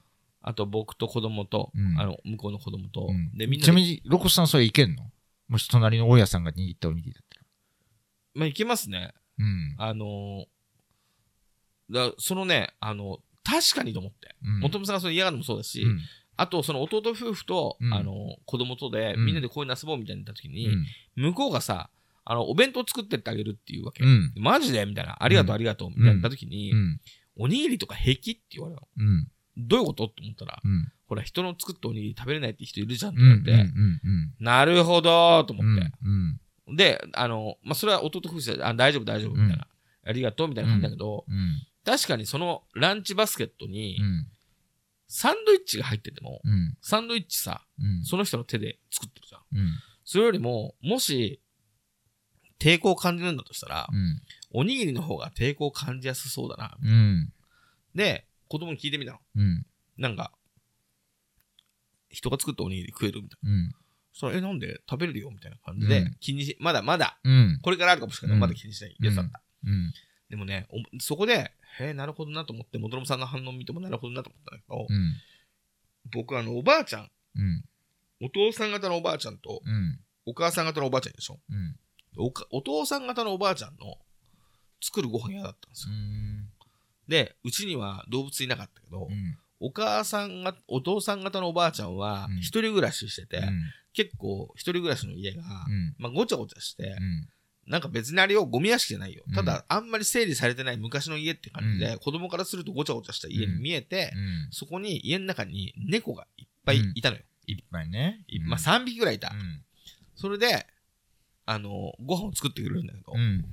[0.42, 5.12] あと僕と子供と、うんあの、向こうの子供と、うんで、みんなで、ちなみに、ロコスさんそれいけんの？
[5.50, 7.46] もし隣の大家さんが握ったおにぎりだったら。
[8.36, 9.14] まあ、行けますね。
[9.38, 9.76] うん。
[9.78, 10.46] あのー
[11.92, 14.34] だそのね、あの、確かにと思って。
[14.44, 16.00] うん元々さんがそれ嫌がるのもそうだし、うん
[16.38, 21.90] あと、その弟夫婦と、うんあの、子供とで、うんみんなでこういうの遊ぼうみたいになった時に、うん向こうがさ、
[22.26, 24.04] あの、お弁当作ってってあげるっていうわけ。
[24.04, 24.34] うん。
[24.36, 24.86] マジで？
[24.86, 25.16] みたいな。
[25.24, 25.90] ありがとう、うんありがとう。
[25.90, 27.00] みたいになった時に、うん。
[27.38, 28.88] おにぎりとか平気って言われるの。
[28.98, 29.28] うん。
[29.58, 30.06] どういうこと？
[30.06, 30.92] って思ったら、うん。
[31.08, 33.44] ほら、人の作ったおにぎり食べれないって人いるじゃんってうん。
[33.44, 34.34] 言われて、うん。
[34.40, 35.92] なるほどーと思って。
[36.68, 36.76] うん。
[36.76, 39.68] で、あの、まあ、それは弟夫婦で、あ、大丈夫、大丈夫、みたいな。
[40.08, 41.62] ありがとう、みたいな感じだけど、うん。
[41.86, 44.28] 確かにそのランチバスケットにう、ん。
[45.08, 46.78] サンドイッチが入ってても、うん。
[46.82, 48.04] サンドイッチさ、うん。
[48.04, 49.42] その人の手で作ってるじゃん。
[49.60, 49.70] うん。
[50.04, 51.42] それよりも、もし、
[52.60, 54.22] 抵抗を感じるんだとしたら、うん。
[54.52, 56.78] おにぎりの方が抵抗を感じやすそうだな。
[56.82, 57.34] うん。
[57.94, 59.20] で、子供に聞いてみたの。
[59.36, 59.66] うん。
[59.98, 60.32] なんか、
[62.10, 63.52] 人が作ったおにぎり食えるみたいな。
[63.52, 63.76] うん。
[64.14, 67.60] それ、え、なんで食べれるよみたいな感じで、うん気にし、まだまだ、うん。
[67.62, 68.36] これからあるかもしれない。
[68.36, 69.42] うんまだ気にしないやつだった。
[70.30, 70.38] うん。
[70.38, 75.14] でもね、おそこで、へえ、なるほどなと思って、元信さんの反応を見てもなるほどなと思ったんだけど、うん。
[76.12, 77.64] 僕、あの、おばあちゃん、うん。
[78.22, 80.00] お父さん方のおばあちゃんと、うん。
[80.26, 81.40] お母さん方のおばあちゃんでしょ？
[81.50, 81.76] うん。
[82.18, 83.98] おかお父さん方のおばあちゃんの
[84.82, 85.94] 作るご飯嫌だったんですよ。
[87.08, 89.38] で、うちには動物いなかったけど、うん。
[89.60, 93.62] お母さんが、お父さん方のおばあちゃんはうん、一人暮らししてて、うん。
[93.94, 95.96] 結構一人暮らしの家が、うん。
[95.98, 97.30] まあ、ごちゃごちゃして、うん。
[97.68, 99.24] なんか別にあれよ、ゴミ屋敷じゃないよ。
[99.28, 104.52] うんただ、あんまり整理されてない昔の家って感じで、う子供からするとごちゃごちゃした家に見えて、うん。
[104.52, 107.24] そこに家の中に猫がいっぱいいたのよ。
[107.48, 108.24] いいっぱいね。
[108.28, 109.32] いまあ、3匹ぐらいいた。
[109.34, 109.62] うん。
[110.16, 110.68] それで、
[111.46, 113.46] あの、ご飯を作ってくれるんだけど、うん。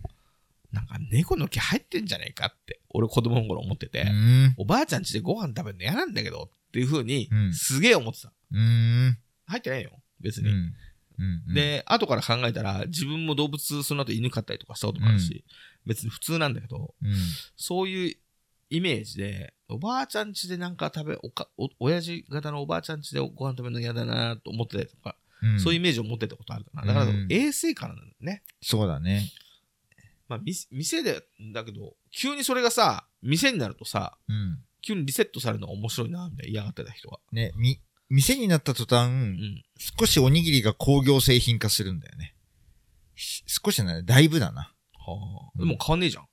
[0.73, 4.55] なんか猫の毛入ってんじゃないかって、俺子供の頃思ってて、うん。
[4.57, 8.33] おばあちゃん家でご飯食べるの嫌なんだけどっていう風にうん、すげえ思ってた。
[8.53, 9.19] うん。
[9.47, 10.51] 入ってないよ、別に。
[11.23, 11.43] うん。
[11.49, 11.55] うん。
[11.55, 15.45] で、後から考えたら、自分も動物、その後犬飼ったりとかしたこともあるし、
[15.87, 17.13] 別に普通なんだけど、うん。
[17.57, 18.17] そういう
[18.71, 25.61] イメージで、おばあちゃん家でなんか食べ、おか、お、親父方のおばあちゃん家でご飯食べるの嫌だなと思ってたりとか、うん。
[25.61, 26.87] そういうイメージを持ってたことあるかな。
[26.87, 28.43] だから、うん衛生からなんだよね。
[28.61, 29.31] そうだね。
[30.29, 34.59] まあ、み店で、だけど、急にそれがさ、店になるとさ、うん。
[34.81, 37.19] 急にリセットされるのが面白いな、みたいな嫌がってた人が。
[37.33, 37.81] ね、み、
[38.13, 39.63] 店になった途端、うん。
[39.99, 42.35] 少しおにぎりが工業製品化するんだよね。
[43.15, 44.75] し少しじゃない、だいぶだな。
[44.99, 45.51] はあ。
[45.55, 46.27] うんでも変わんねえじゃん。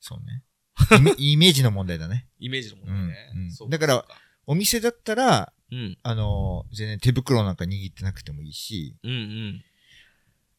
[0.00, 0.42] そうね。
[1.18, 2.26] イメージの問題だね。
[2.40, 3.14] イメージの問題ね。
[3.34, 4.04] うんうんだから
[4.46, 5.96] お店だったら、うん。
[6.02, 9.64] あのー全然手袋なんか握ってなくてもいいし、うんうん。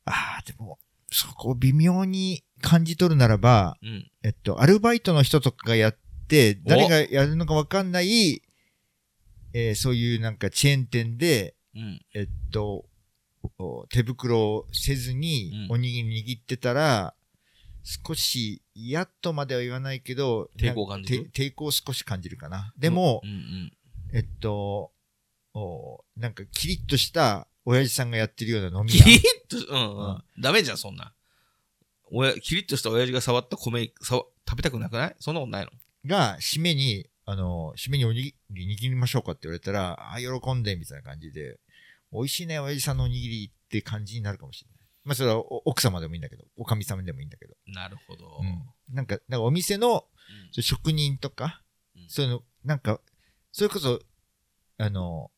[0.06, 0.80] ああ、でも、
[1.12, 4.10] そこを微妙に感じ取るならば、うん。
[4.24, 5.98] えっと、アルバイトの人とかがやっ
[6.30, 8.42] て、誰がやるのかわかんない、
[9.54, 12.02] えーそういうなんかチェーン店で、うん。
[12.14, 12.86] えっと、
[13.58, 17.14] お手袋をせずにうんおにぎり握ってたら、
[17.84, 21.32] 少し嫌とまでは言わないけど、抵抗を感じる？
[21.34, 22.74] 抵抗を少し感じるかな。
[22.78, 23.72] でもう、んうん。
[24.14, 24.92] えっと、
[25.54, 29.66] おなんかキリッとした親父さんがやってるような飲みキリッ屋。
[29.66, 30.24] と、うんううんん。
[30.40, 31.14] ダメじゃん、そんな。
[32.12, 35.16] おや、キリッとした親父が触った米、さわ食べたくなくない？
[35.20, 35.72] そんなことないの？
[36.06, 41.62] が、締めに、あの、締めにおにぎり握りましょうかって言われたら、ああ、喜んで、みたいな感じで、
[42.12, 44.88] 美味しいね、親父さんのおにぎりって感じになるかもしれない。
[45.06, 47.56] まあ、それはお奥様でもいいんだけど、おかみさんでもいいんだけど。
[47.68, 48.38] なるほど。
[48.42, 48.94] うん。
[48.94, 50.06] なんか、なんかお店の
[50.52, 51.64] そう職人とか、
[51.96, 53.00] うんそういうの、なんか、
[53.54, 54.02] それこそ、
[54.78, 55.32] あの、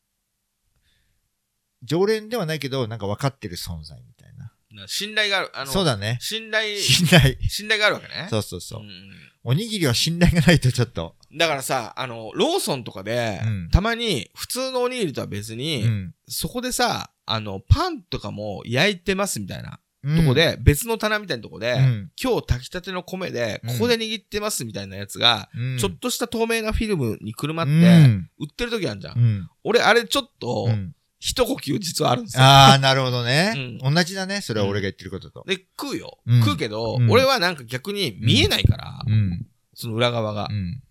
[1.84, 4.52] 常連ではないけど、なんか分かってる存在みたいな。
[4.82, 5.50] な信頼がある。
[5.54, 6.18] あの、そうだね。
[6.20, 7.36] 信頼、信頼。
[7.48, 8.26] 信頼があるわけね。
[8.28, 8.82] そうそうそう。
[8.82, 11.14] んおにぎりは信頼がないとちょっと。
[11.36, 16.14] だからさ、あの、ローソンとかで、うんたまに普通のおにぎりとは別に、うん。
[16.26, 29.18] そこでさ、あの、パンとかも焼いてますみたいなうんとこ、で、別の棚みたいなとこで、うん今日炊きたての米で、うんここで握ってますみたいなやつが、うんちょっとした透明なフィルムにくるまって、うん売ってる時あるじゃん。
[29.18, 29.48] うん。
[29.64, 32.42] 俺、あれちょっと、うん一呼吸実はあるんですよ。
[32.42, 33.78] ああ、なるほどね。
[33.82, 34.42] う同じだね。
[34.42, 35.42] それは俺が言ってることと。
[35.46, 36.18] で、食うよ。
[36.26, 39.46] うん食うけど、うん俺はなんか逆に見えないから、うん。
[39.72, 40.82] その裏側が、うん。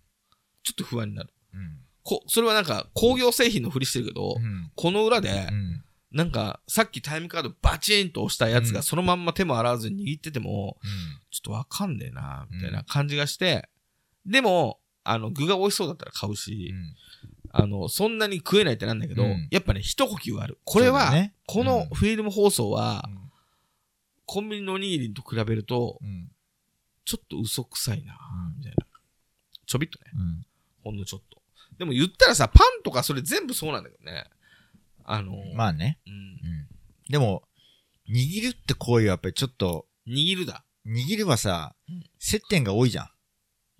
[0.64, 1.30] ちょっと不安になる。
[1.54, 1.78] うん。
[2.02, 4.72] こ、それはなんか工業製品のふりしてるけど、うん。
[4.74, 5.84] この裏で、うん。
[6.10, 10.90] なんか、さっきタイムカードバチンと押したやつうんがそのまんま手も洗わずに握ってても、うん
[11.30, 13.68] ちょっとわかんねえな、みたいな感じがして、
[14.26, 16.72] でも、あの、具が美味しそうだったら買うし、
[17.56, 20.58] あの、そんなに食えないってなんだけど、うんやっぱね、一呼吸ある。
[20.64, 23.24] これは、ねこのフィルム放送は、うん
[24.26, 26.30] コンビニのおにぎりと比べると、うん。
[27.04, 28.14] ちょっと嘘くさいな、
[28.48, 28.86] うんみたいな。
[29.66, 30.46] ちょびっとね、うん。
[30.82, 31.42] ほんのちょっと。
[31.78, 34.24] でも言ったらさ、パンとかそれ全部そうなんだけどね。
[35.04, 35.98] あの、まあね。
[36.06, 36.66] うん、うん。
[37.10, 37.42] でも、
[38.08, 40.64] 握るって行為はやっぱりちょっと、握るだ。
[40.86, 43.08] 握るはさうん、接点が多いじゃん。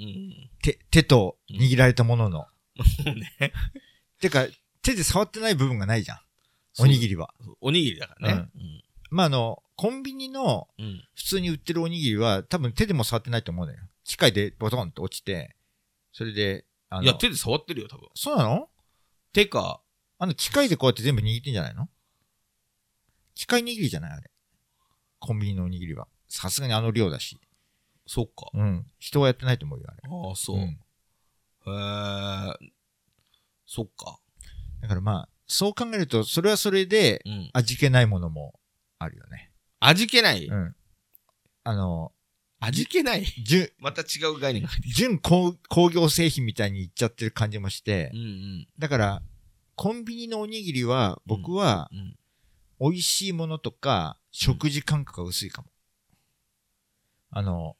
[0.00, 0.50] うん。
[0.62, 2.46] 手、手と握られたものの。
[2.76, 3.52] もうね。
[4.20, 4.46] てか、
[4.82, 6.18] 手で触ってない部分がないじゃん。
[6.78, 7.32] おにぎりは。
[7.60, 8.48] おにぎりだからね。
[9.10, 10.84] まあ、あの、コンビニのうん。
[10.84, 11.04] うん。
[11.14, 13.78] 普通に売ってるおにぎりは多分手でも触ってないと思うのよ。
[14.04, 15.56] 機械でボトンと落ちて、
[16.12, 18.08] それで、あの、いや、手で触ってるよ、多分。
[18.14, 18.68] そうなの？
[19.32, 19.80] 手か、
[20.18, 21.88] あの、機械でこうやって全部握ってんじゃないの？
[23.34, 24.30] 機械握りじゃないあれ。
[25.18, 26.06] コンビニのおにぎりは。
[26.28, 27.40] さすがにあの量だし。
[28.06, 28.50] そっか。
[28.52, 28.86] うん。
[28.98, 30.02] 人はやってないと思うよ、あれ。
[30.04, 30.58] ああ、そう。
[30.58, 30.78] ん
[31.66, 32.72] へえ。
[33.66, 34.18] そっか。
[34.80, 37.50] だからまあ、そう考えると、それはそれでうん。
[37.52, 38.58] 味気ないものも
[38.98, 39.52] あるよね。
[39.80, 40.76] 味気ない、うん。
[41.64, 42.12] あの、
[42.60, 43.24] 味気ない？
[43.44, 48.16] 純、また違う概念が入ってき純工工業製品みたいにいっちゃってる感じもしてた。
[48.16, 49.22] う、んだから、
[49.74, 51.98] コンビニのおにぎりは、僕はうん。
[51.98, 52.16] うん。
[52.80, 55.68] 美味しいものとか、食事感覚が薄いかも。
[57.30, 57.76] あの、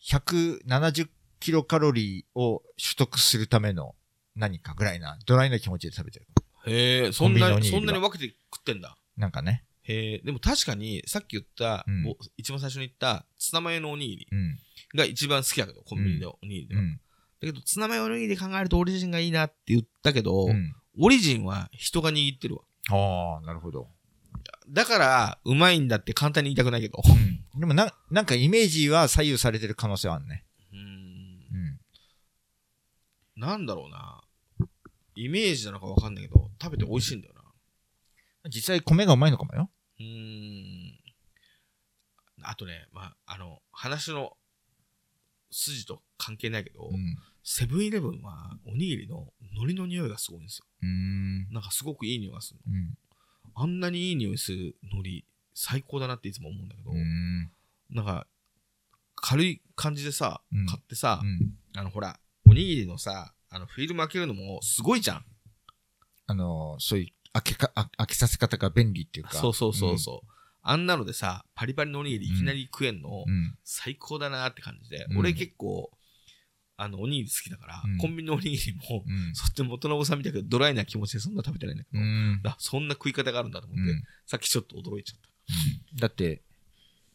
[0.00, 1.08] 170
[1.44, 3.94] キロカロリーを取得するための
[4.34, 6.26] 何かぐらいな、ドライな気持ちで食べてる。
[6.66, 8.96] へえ、そんなに、そんなに分けて食ってんだ？
[9.18, 9.62] なんかね。
[9.82, 14.58] へえ、でも確かに、さっき言った、うんお一番最初に言った、ツナマヨのおにぎりうん。
[14.96, 16.80] が一番好きだけど、コンビニでおにぎりでは。
[16.80, 16.94] うん。
[16.94, 17.00] だ
[17.42, 20.74] けど、ツナマヨおにぎり考えるとオリジンがいいなって言ったけど、うん。
[20.98, 22.62] オリジンは人が握ってるわ。
[22.88, 23.90] ああ、なるほど。
[24.70, 27.02] だから、うまいんだって簡単に言いたくないけど。
[27.04, 27.60] うん。
[27.60, 30.46] でもな、なんかイメージは左右されてる可能性はあるね。
[33.36, 34.22] なんだろうな。
[35.16, 37.42] イメージなのかわかんないけど、食べて美味しいんだよな。
[38.50, 39.70] 実際米がうまいのかもよ。
[39.98, 40.98] うーん。
[42.42, 44.36] あとね、まあ、あの、話の
[45.50, 47.16] 筋と関係ないけど、うん。
[47.42, 50.64] セブンイレブンはおにぎりの海苔の匂いがすごいんですよ。
[50.82, 51.52] うーん。
[51.52, 52.72] なんかすごくいい匂いがするの。
[52.72, 52.98] うん。
[53.54, 57.50] あんなにいい匂いする海苔、最高だなっていつも思うんだけど、うん。
[57.90, 58.26] なんか、
[59.16, 61.56] 軽い感じでさ、うん買ってさ、うん。
[61.76, 62.18] あの、ほら、
[62.54, 65.24] おにぎりのさ、あの、フィルム開けるのもすごいじゃん。
[66.26, 69.32] あの、そういう開けか、あ開けさせ方が便利っていうか。
[69.32, 70.28] そうそうそうそう。
[70.62, 73.58] あんなのでさ、パリパリのおにぎりいきなり食えんの、うん。
[73.64, 75.90] 最高だなって感じで、うん俺結構、
[76.76, 79.34] あの、おにぎり好きだから、うんコンビニのおにぎりも、うん。
[79.34, 82.40] そって元信さんみたいなドライな気持ちでそんな食べてないんだけど、うん。
[82.44, 86.00] あそんな食い方があるんだと思って、うんさっきちょっと驚いちゃった。
[86.00, 86.42] だって、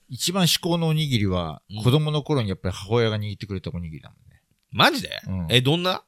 [0.10, 4.29] 一番至高のおにぎりはうん、子供の頃にやっぱり母親が握ってくれたおにぎりだもんね。
[4.72, 6.04] マジで、うんえ、どんな？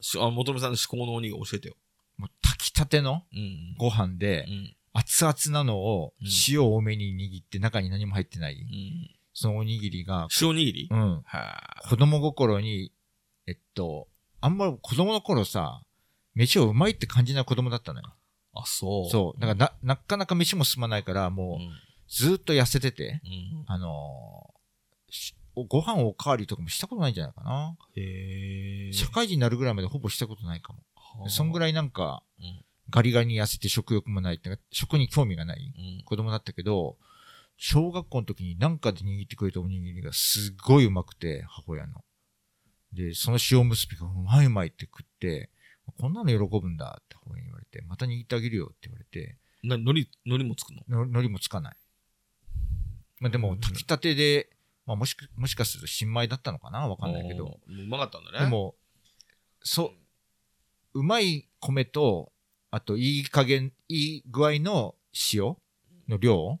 [0.00, 1.74] しあ元信さんの至高のおにぎり教えてよ。
[2.16, 3.74] もう炊きたてのうん。
[3.78, 4.76] ご飯でう、ん。
[4.92, 9.10] 熱々なのをうん塩多めに握って中に何も入ってない、うん。
[9.34, 11.22] そのおにぎりが、塩おにぎり、うん。
[11.24, 12.92] は子供心に、
[13.46, 14.08] えっと、
[14.40, 15.82] あんま子供の頃さ、
[16.34, 18.14] 飯をうまいって感じない子供だったのよ。
[18.54, 18.60] あ。
[18.60, 19.10] あ、そう。
[19.10, 19.40] そう。
[19.40, 21.70] だからな、なかなか飯も進まないから、うもう、ん。
[22.08, 23.64] ずーっと痩せてて、うん。
[23.66, 27.76] あのーしご飯おかわりとかもしたことないんじゃないかな。
[27.96, 28.92] へえ。
[28.92, 31.28] 社会人になるぐらいまでほぼしたことないかも。
[31.28, 35.98] そんぐららいなんかうん、ガリガリに痩せて食欲もないって食に興味がないい。
[35.98, 36.04] うん。
[36.04, 36.98] 子供だったけど、
[37.56, 42.04] 小学校の時になんかで握ってくれたおにぎりがすっごいうまくて、母親の。
[42.92, 45.50] で、その塩結びがうまいうまいって食って、
[45.98, 50.98] こんなの喜ぶんだって母親に言われて、また握ってあげるよって言われて、な、海苔、海苔も作るの？
[50.98, 51.76] の海苔もつかない。
[53.20, 54.50] まあでも、炊きたてで、
[54.86, 56.86] まあもしか、もしかすると新米だったのかな？
[56.88, 57.58] わかんないけど。
[57.66, 58.38] うまかったんだね。
[58.40, 58.74] で、も、
[59.62, 59.92] そ
[60.94, 62.32] う、うまい米と、
[62.70, 64.94] あといい加減、いい具合の
[65.32, 65.56] 塩
[66.08, 66.60] の量っ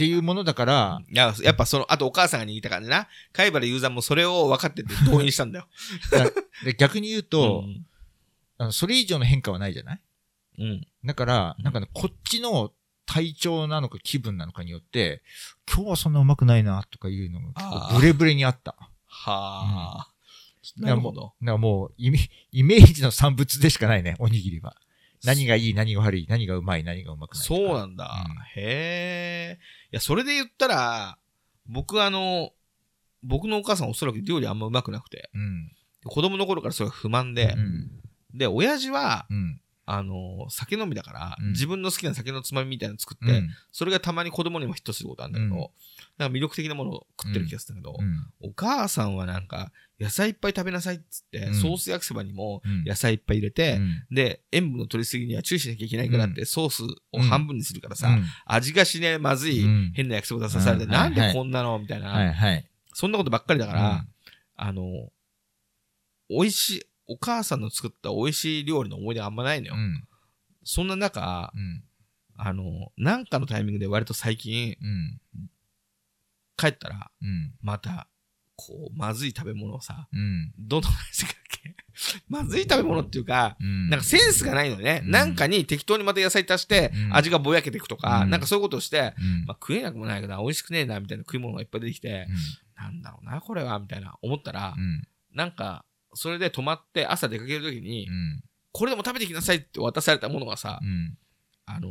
[0.00, 3.06] ていうものだから、いや、やっぱその、あとお母さんが握ったからな。
[3.34, 5.68] 貝原雄山もそれを分かってて動員したんだよ。
[6.64, 7.86] で逆に言うと、うん
[8.56, 10.00] あのそれ以上の変化はないじゃない？
[10.58, 10.86] うん。
[11.04, 12.72] だから、なんかね、こっちの
[13.10, 15.22] 体調なのか気分なのかによって、
[15.68, 18.76] 今日はそんなうまくないなとかいうのがブレブレにあった。
[19.06, 20.06] はあ。
[20.14, 20.20] うん
[20.76, 21.32] なるほど。
[21.40, 22.18] だからもうイメ、
[22.52, 24.76] イメージの産物でしかないね、おにぎりは。
[25.24, 27.42] 何がいい、何が悪い、何がうまい、何がうまくない。
[27.42, 28.26] そうなんだ。
[28.26, 29.58] うんへえ。
[29.90, 31.18] いや、それで言ったら、
[31.66, 32.52] 僕あの、
[33.22, 35.72] 僕のお母さんおそらく料理あんまうまくなくて、うん。
[36.04, 37.90] 子供の頃からそれが不満でう、ん。
[38.34, 39.60] で、親父は、うん。
[39.92, 41.48] あの、酒飲みだから、うん。
[41.50, 43.48] 自分の好きな酒のつまみみたいなの作って、うん。
[43.72, 45.60] それがたまに子供にもヒットすることあるんだけど、うん。
[46.16, 48.50] なんか魅力的なものを食ってる気がするんだけど、うん。
[48.50, 51.54] お母さんはなんか、野菜いっぱい食べなさいっつって、うん。
[51.54, 52.84] ソース焼きそばにもうん。
[52.84, 54.06] 野菜いっぱい入れて、うん。
[54.14, 58.24] で、塩分の取りすぎには注意しなきゃいけないからって、ソースを半分にするからさ、うん。
[58.46, 59.92] 味がしねえ、まずい、うん。
[59.94, 61.28] 変な焼きそば出さされて、うんなんはい。
[61.28, 61.78] でこんなの？
[61.78, 62.32] みたいな。
[62.92, 64.08] そんなことばっかりだから、うん。
[64.56, 65.10] あの、
[66.28, 69.74] 美味しい、お母さんの作った美味しい料理の思い出があんまないのよ。
[69.74, 70.04] うん。
[70.62, 71.82] そんな中、うん。
[72.36, 75.20] あの、なんかのタイミングで割と最近、うん。
[76.56, 77.54] 帰ったら、うん。
[77.62, 78.06] また、
[78.56, 80.52] こう、まずい食べ物をさ、うん。
[80.58, 82.20] どんどん出してくるわけ？
[82.28, 83.88] まずい食べ物っていうか、うん。
[83.90, 85.00] なんかセンスがないのね。
[85.04, 92.28] うんなんかに適当にまた野菜足してう、ん味がぼやけていくとか、うんなんかそういうことをして、うんまあ、食えなくもないけどな、美味しくねえな、みたいな食い物がいっぱい出てきて、
[92.76, 95.02] なんだろうな、これは、みたいな思ったらう、ん。
[95.34, 98.42] なんか、それで止まって朝出かけるときにう、ん。
[98.72, 101.16] これでも食べてきなさいって渡されたものがさう、ん。
[101.66, 101.88] あの、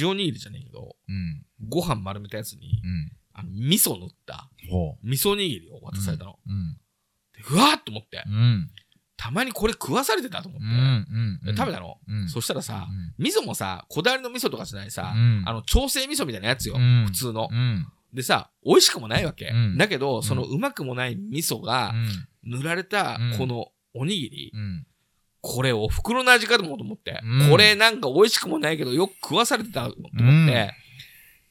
[0.00, 1.44] 塩握りじゃねえけど、うん。
[1.68, 3.12] ご飯丸めたやつに、うん。
[3.32, 6.38] あの、味噌塗った、ほ味噌握りを渡されたの。
[7.50, 7.56] う。
[7.56, 8.70] わーっと思って、うん。
[9.16, 11.98] たまにこれ食わされてたと思っうて、食べたの。
[12.06, 12.28] うん。
[12.28, 12.86] そしたらさ
[13.18, 16.76] う、ん味噌もさ、こだわりの味噌とかじゃないさ、うんあの、調整味噌みたいなやつよ。
[16.76, 17.54] うん普通のう。
[17.54, 17.86] ん。
[18.12, 19.46] でさ、美味しくもないわけ。
[19.48, 21.92] うんだけど、そのうまくもない味噌が
[22.46, 24.86] 塗られたうんこのおにぎり、うん。
[25.40, 30.74] これお袋の味かと思うと思って、うんこれなんか美味しくもないけどよく食わされてたと思って、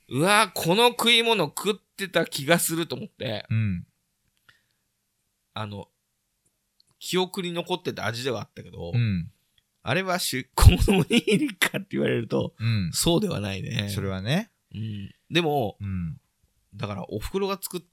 [0.09, 3.85] うわこの食い物食ってた気がすると思って、うん。
[5.53, 5.87] あの、
[6.99, 9.31] 記憶に残ってた味ではあったけど、うん。
[9.83, 12.91] あれは出向 のおにぎりかって言われると、うん。
[12.91, 13.89] そうではないね。
[13.89, 14.51] それはね。
[14.73, 16.19] うん、でも、うん。
[16.75, 17.87] だからお袋が作った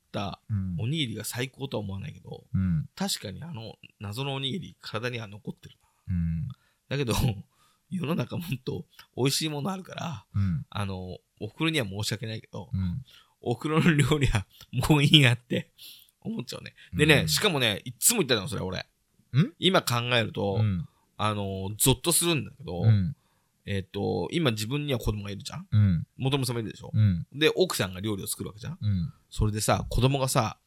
[0.50, 2.88] うんおにぎりが最高とは思わないけど、うん。
[2.94, 5.76] 確かにあの謎のおにぎり体には残ってる
[6.08, 6.14] な。
[6.14, 6.48] うん。
[6.88, 7.14] だけど、
[7.90, 8.84] 世の中もっと
[9.16, 10.66] 美味しいものあるから、うん。
[10.70, 13.04] あの、お袋には申し訳ないけど、うん。
[13.40, 15.70] お袋の料理はもういいやって
[16.20, 16.74] 思っちゃうね。
[16.94, 18.78] でね、うんしかもね、いっつも言ってたの、それ俺。
[18.78, 19.52] ん？
[19.58, 20.88] 今考えると、うん。
[21.16, 23.16] あの、ゾッとするんだけど、うん。
[23.64, 25.66] えっ、と、今自分には子供がいるじゃん？
[25.70, 26.06] うん。
[26.16, 27.26] 元々もいるでしょ、うん。
[27.32, 28.78] で、奥さんが料理を作るわけじゃん？
[28.80, 29.12] うん。
[29.30, 30.58] それでさ、子供がさ、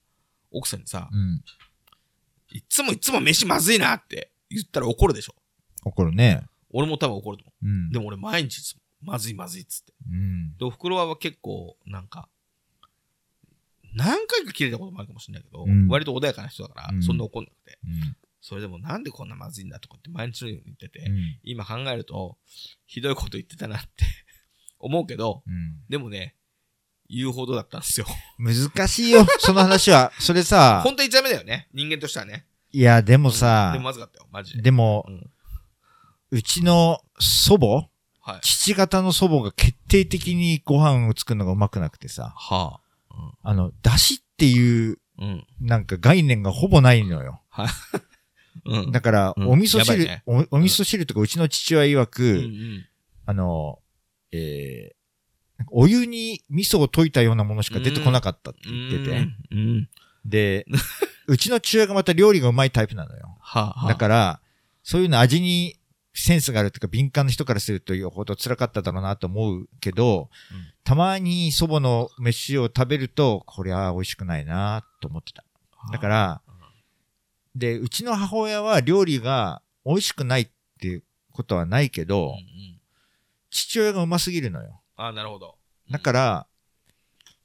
[0.51, 1.43] 奥さんにさ、うん。
[2.51, 5.35] いっつもいっつも飯まずいなって言ったら怒るでしょ？
[5.83, 6.43] 怒るね。
[6.69, 7.91] 俺も多分怒ると思うんう。
[7.91, 9.93] でも俺毎日いつもまずいまずいっつって。
[10.09, 10.57] うん。
[10.57, 12.29] で、お袋は結構、なんか、
[13.93, 17.77] 何回か切れたこともあるかもしれないけど、うん割と穏やかな人だから、うんそんな怒んなくて。
[17.85, 18.17] うん。
[18.47, 21.39] それでもなんでこんなまずいんだとかって毎日のように言ってて、うん。
[21.41, 22.37] 今考えると、
[22.85, 23.87] ひどいこと言ってたなって
[24.77, 25.79] 思うけど、うん。
[25.89, 26.35] でもね、
[27.09, 28.05] 言うほどだったんですよ。
[28.37, 30.11] 難しいよ、 その話は。
[30.19, 31.69] それさ、本当にダメだよね。
[31.73, 32.45] 人間としてはね。
[32.71, 34.61] いや、でもうんさでも、まずかったよ、マジで。
[34.61, 35.31] でもう、ん。
[36.29, 37.89] うちの祖母
[38.31, 38.41] はい。
[38.43, 42.79] 父方の祖母が決定的にご飯を作るのがうまくなくてさ、は
[43.41, 45.25] あの、出汁っていう、あ。
[45.25, 45.47] うん。
[45.61, 47.41] なんか概念がほぼないのよ。
[48.63, 48.91] うん。
[48.91, 52.85] だから、うんお味噌汁、ねおお味噌汁とかうちの父親曰く、うんうん
[53.27, 53.79] あの、
[54.31, 54.95] えー
[55.71, 59.89] お湯に味噌を溶いたようなものしか出てこなかったって言ってて、うんうん。
[60.25, 60.65] で、
[61.27, 63.37] うちの父親がまた料理がうまいタイプなのよ。
[63.39, 63.87] はあ、はあ。
[63.87, 64.41] だから、
[64.83, 65.79] そういうの味に
[66.13, 75.43] センスがあるというか敏感な人からするとよほど辛かっただろうなと思うけど、うんたまに祖母の飯を食べると、これは美味しくないなと思ってた。
[75.91, 76.41] だから、
[77.55, 80.49] で、うちの母親は料理が美味しくないっ
[80.79, 82.35] ていうことはないけうんうど、ん。
[83.49, 84.81] 父親がうますぎるのよ。
[84.95, 85.57] ああ、なるほど。
[85.89, 86.47] だから、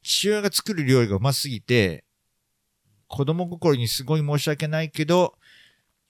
[0.03, 2.05] 父親が作る料理がうますぎて、
[3.07, 5.37] 子供心にすごい申し訳ないけど、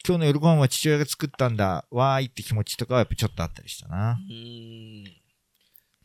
[0.06, 4.12] 今日の夜ご飯は父親が作ったんだ、わーいって気持ちとかはやっぱちょっとあったりしたな。
[4.12, 5.04] うーん。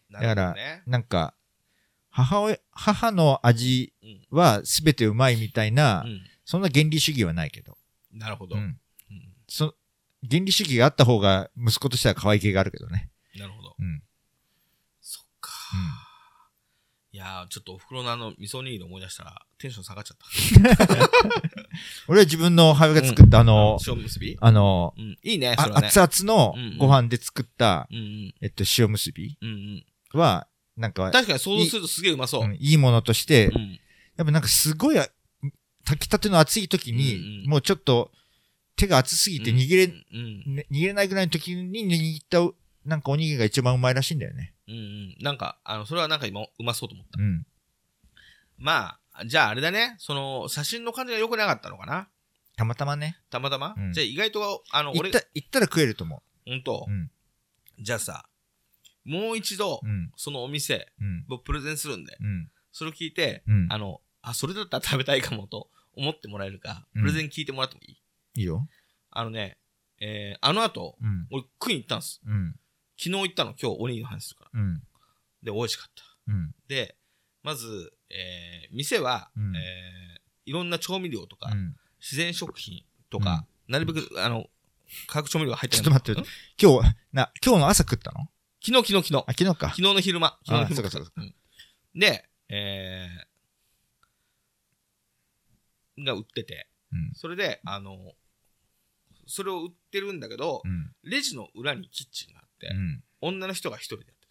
[0.09, 0.55] なだから。
[0.85, 1.33] なんか、
[2.09, 6.21] 母親、母の味うんは全てうまいみたいな、うん。
[6.43, 7.77] そんな原理主義はないけど。
[8.15, 8.55] なるほど。
[8.55, 8.79] ううんん。
[9.47, 9.75] そ
[10.29, 13.11] 原理主義があった方が息子としては可愛げがあるけどね。
[13.37, 13.75] なるほど。
[13.77, 14.01] うん。
[15.01, 15.51] そっか。
[17.11, 20.25] いやー、ちょっとお袋のあの、味噌煮入り思い出したら、テンション下がっちゃった。
[22.07, 24.37] 俺は自分の母親が作ったあの、塩結び？
[24.41, 25.17] あの、うん。
[25.23, 25.87] いいね、そあれはね。
[25.87, 28.35] 熱々のうんうんご飯で作った、うんうん。
[28.41, 29.85] えっと、塩結びうんうん。
[30.19, 32.43] は、なんか、確かに想像するとすげえうまそう。
[32.43, 33.79] うんいいものとして、うん。
[34.17, 35.07] やっぱなんかすごい、あ
[35.85, 38.11] 炊きたての熱い時に、もうちょっと
[38.75, 40.55] 手が熱すぎて握れ、うん。
[40.55, 44.53] ね握れないぐらいの時に握った、なんかおにぎりが一番うまいらしいんだよね。
[44.67, 45.15] うんうん。
[45.21, 47.21] なんか、あの、それはなんか今、うまそうと思った。
[47.21, 47.45] うん。
[48.57, 49.95] まあ、じゃああれだね。
[49.99, 52.09] その、写真の感じが良くなかったのかな？
[52.57, 53.17] たまたまね。
[53.29, 56.91] たまたま、うんじゃあ意外と、あの、俺行っ、た、行ったら食えると思ほんとう。
[56.91, 57.11] うん。
[57.79, 58.25] じゃあさ、
[59.03, 60.11] もう一度、うん。
[60.15, 61.25] そのお店、うん。
[61.27, 62.49] 僕プレゼンするんで、うん。
[62.71, 63.67] それを聞いて、うん。
[63.69, 67.97] あの、あ、それだったら食べたいかもと思ってもらえるか、うんプレゼン聞いてもらってもいい、
[68.39, 68.67] いいよ。
[69.11, 69.57] あのね、
[70.01, 71.27] えー、あの後、うん。
[71.31, 72.21] 俺食いに行ったんです。
[72.25, 72.55] うん。
[72.97, 74.61] 昨日行ったの、今日おにぎりの話するから。
[74.61, 74.83] うん。
[75.41, 76.03] で、美味しかった。
[76.27, 76.55] うん。
[76.67, 76.95] で、
[77.43, 81.75] まず、えー、店は、うんえー、いろんな調味料とか、うん。
[82.01, 84.49] 自然食品とか、なるべく、あの、
[85.07, 86.25] 化学調味料が入ってないちょっと待ってん
[86.61, 88.27] 今日、な、今日の朝食ったの？
[88.63, 89.31] 昨日、昨日、昨日あ、。
[89.31, 89.75] 昨日か昨。
[89.75, 90.37] 日の昼間。
[90.45, 91.35] 昨日の昼間あそうかそうかうん
[91.97, 93.34] で、えー、
[95.99, 97.11] が売ってて、うん。
[97.13, 98.13] それで、あの、
[99.27, 100.91] それを売ってるんだけど、うん。
[101.03, 103.03] レジの裏にキッチンがあって、うん。
[103.21, 104.25] 女の人が一人でやって。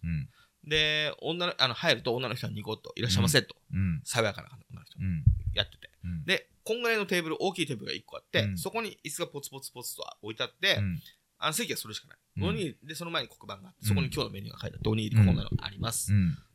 [0.68, 4.00] で、女の、あの、入ると女の人がニコッと、いらっしゃいませと、うん。
[4.04, 5.24] 爽やかな女の人うん。
[5.54, 5.90] やってて。
[6.04, 6.24] うん。
[6.24, 10.98] で、こんぐらいのテーブル、大きいテーブルが1個あって、うんそこに椅子がポツポツポツと置いてあって、うん。
[11.38, 12.18] あの席はそれしかない。
[12.38, 16.12] うんおにぎりで、その前に黒板があって、うんそこに今日のメニューが書いてあって、おにぎりこんなのあります。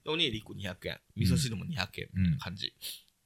[0.07, 2.74] おにぎり1個200円、味噌汁も200円みたいな感じ。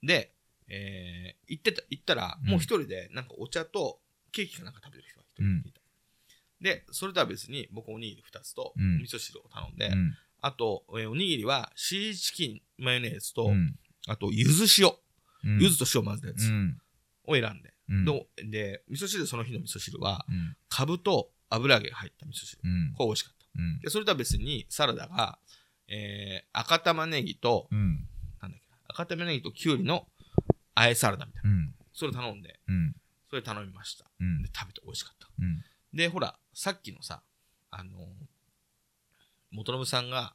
[0.01, 0.33] で、
[0.69, 3.99] えー、行ってた、行ったら、うんもう一人で、なんかお茶と
[4.31, 5.81] ケーキかなんか食べてる人が一人いた。
[6.61, 10.13] で、それとは別に、僕おにぎり2つと、うん味噌汁を頼んで、うん。
[10.41, 13.75] あと、えーおにぎりは、シーチキン、マヨネーズと、うん。
[14.07, 14.91] あと、柚子塩、
[15.43, 15.61] うん。
[15.61, 16.77] 柚子と塩混ぜたやつうん。
[17.25, 18.05] を選んで、うん。
[18.05, 20.55] でで、味噌汁、その日の味噌汁は、うん。
[20.69, 22.61] カブと油揚げが入った味噌汁。
[22.63, 22.93] うん。
[22.93, 23.45] これ美味しかった。
[23.55, 23.79] うん。
[23.81, 25.37] で、それとは別に、サラダが、
[25.87, 28.07] えー、赤玉ねぎと、うん。
[28.41, 30.07] なんだっけな、赤玉ねぎときゅうりの
[30.75, 31.49] あえサラダみたいな。
[31.49, 31.75] うん。
[31.93, 32.95] それ頼んで、うん。
[33.29, 34.05] それ頼みました。
[34.19, 34.49] うんで、。
[34.53, 35.27] 食べて美味しかった。
[35.39, 35.63] うん。
[35.93, 37.21] で、ほら、さっきのさ、
[37.71, 38.03] あのー、
[39.51, 40.33] 元信さんが、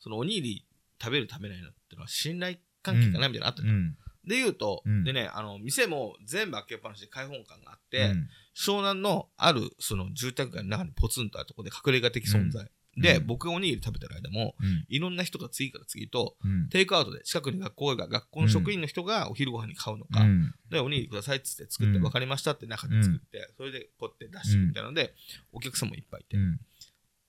[0.00, 0.66] そのおにぎり
[1.00, 3.74] 食べる食べないのってのは信頼関係かなみたいなのあったじゃん。
[3.74, 3.96] うん。
[4.26, 12.70] で言うと、うんでね、あの、店も全部開けっぱなしで開放感があって、うん湘南のあるその住宅街の中にポツンとあるところで隠れ家的存在。
[12.96, 14.84] で、うん僕がおにぎり食べてる間も、うん。
[14.88, 16.68] いろんな人が次から次と、うん。
[16.68, 20.54] テイクアウトで近くに学校が、学校の職員の人がお昼ご飯に買うのか、うん。
[20.70, 25.14] で、おにぎりくださいっつって作って、うん分かりましたって中で作って、それでこうやって出してみたいなので、
[25.52, 26.60] お客さんもいっぱいいて、うん。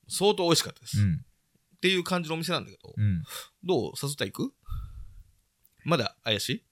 [0.08, 0.98] 相当美味しかったです。
[0.98, 1.26] っうん。
[1.82, 3.24] ていう感じのお店なんだけど、うん。
[3.64, 3.94] どう？
[4.02, 4.54] 誘ったら行く？
[5.84, 6.64] まだ怪しい？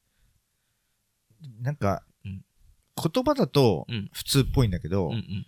[1.61, 2.43] なんかうん、
[2.95, 5.45] 言葉だとうん普通っぽいんだけどうんう、ん。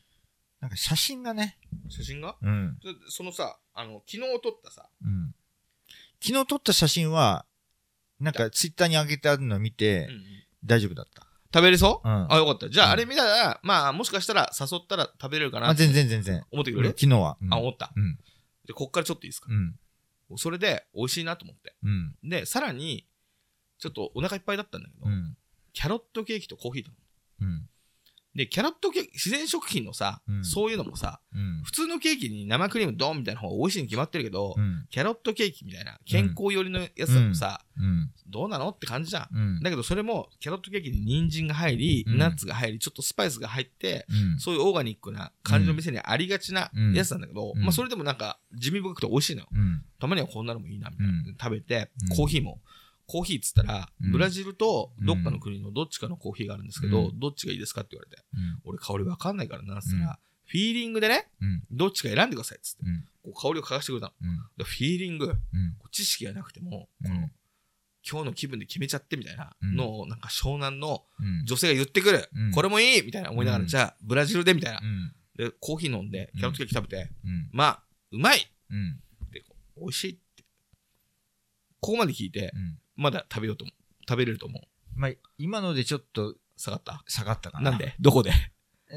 [0.65, 1.59] なんか写真がね、
[1.89, 2.37] 写真が？
[2.41, 2.79] うん。
[2.79, 5.35] でそのさ、あの、昨日撮ったさ、うん。
[6.19, 7.45] 昨日撮った写真は、
[8.19, 10.23] なんかツイッターに上げてあるのを見うんてう、ん
[10.65, 11.27] 大丈夫だった。
[11.53, 12.33] 食べれそう、うん。
[12.33, 12.67] あ、よかった。
[12.67, 16.43] じゃあ、うんあれ見たら、まあ、もしかしたら誘ったら食べれるかなあ、って全然全然。
[16.49, 17.37] 思ってくれる、昨日は。
[17.39, 17.91] うんあ、思った。
[17.95, 18.17] うん。
[18.65, 19.75] で、こっからちょっといいですか、うん。
[20.37, 21.75] それで、美味しいなと思って。
[21.83, 22.15] うん。
[22.27, 23.05] で、さらに、
[23.77, 25.37] ちょっとお腹いっぱいだったんだけど、うん。
[25.73, 26.91] キャロットケーキとコーヒーだ
[27.41, 27.69] うん。
[28.35, 31.61] で、キャロットケーキ、自然食品のさ、うんそういうのもさ、うん。
[31.63, 34.85] 普通のケーキに生クリームドンみたいな方が美味しいに決まってるけど、うん。
[34.89, 38.11] キャロットケーキみたいな健康寄りのやつだとさ、うん。
[38.27, 39.27] どうなのって感じじゃん。
[39.33, 39.59] うん。
[39.61, 44.39] だけどそれもキャロットケーキに人参が入り、うんナッツが入り、ちょっとスパイスが入って、うん。
[44.39, 49.47] そういうオーガニックな感じの店にありがちなうんやつなんだけど、うんまあそれでもなんか地味深くて美味しいのよ。
[49.53, 49.81] うん。
[49.97, 51.13] たまにはこんなのもいいなみたいな。
[51.13, 52.59] うん食べてうん、コーヒーも。
[53.07, 58.59] コーヒーっつったら、うんブラジルとどっかの国のどっちかのコーヒーがあるんですけど、うんどっちがいいですかって言われて、うん。
[58.65, 60.15] 俺香りわかんないからなっつったら、うん
[60.47, 61.63] フィーリングでね、うん。
[61.71, 63.03] どっちか選んでくださいっつって、うん。
[63.33, 64.13] こう香りを嗅がしてくれたの。
[64.21, 64.37] うん。
[64.57, 65.35] でフィーリング、うん。
[65.91, 67.29] 知識がなくても、うんこの
[68.07, 71.45] 今日の気分で決めちゃってみたいなうんのを、なんか湘南のうん。
[71.45, 74.85] 女性が言ってくる、うんこれもいいみたいな思いながら、うんじゃあブラジルでみたいなう。
[74.85, 75.15] ん。
[75.35, 77.49] で、コーヒー飲んで、キャロットケーキ食べて、うん。
[77.51, 78.99] まあ、うまいっうん。
[79.31, 79.43] て、
[79.77, 80.43] 美味しいって。
[81.79, 82.77] ここまで聞いて、うん。
[82.95, 83.75] まだ食べようと思う。
[84.07, 84.61] 食べれると思う。
[84.95, 87.03] まあ、今のでちょっと下がった？
[87.07, 87.71] 下がったかな。
[87.71, 87.95] なんで？
[87.99, 88.31] どこで？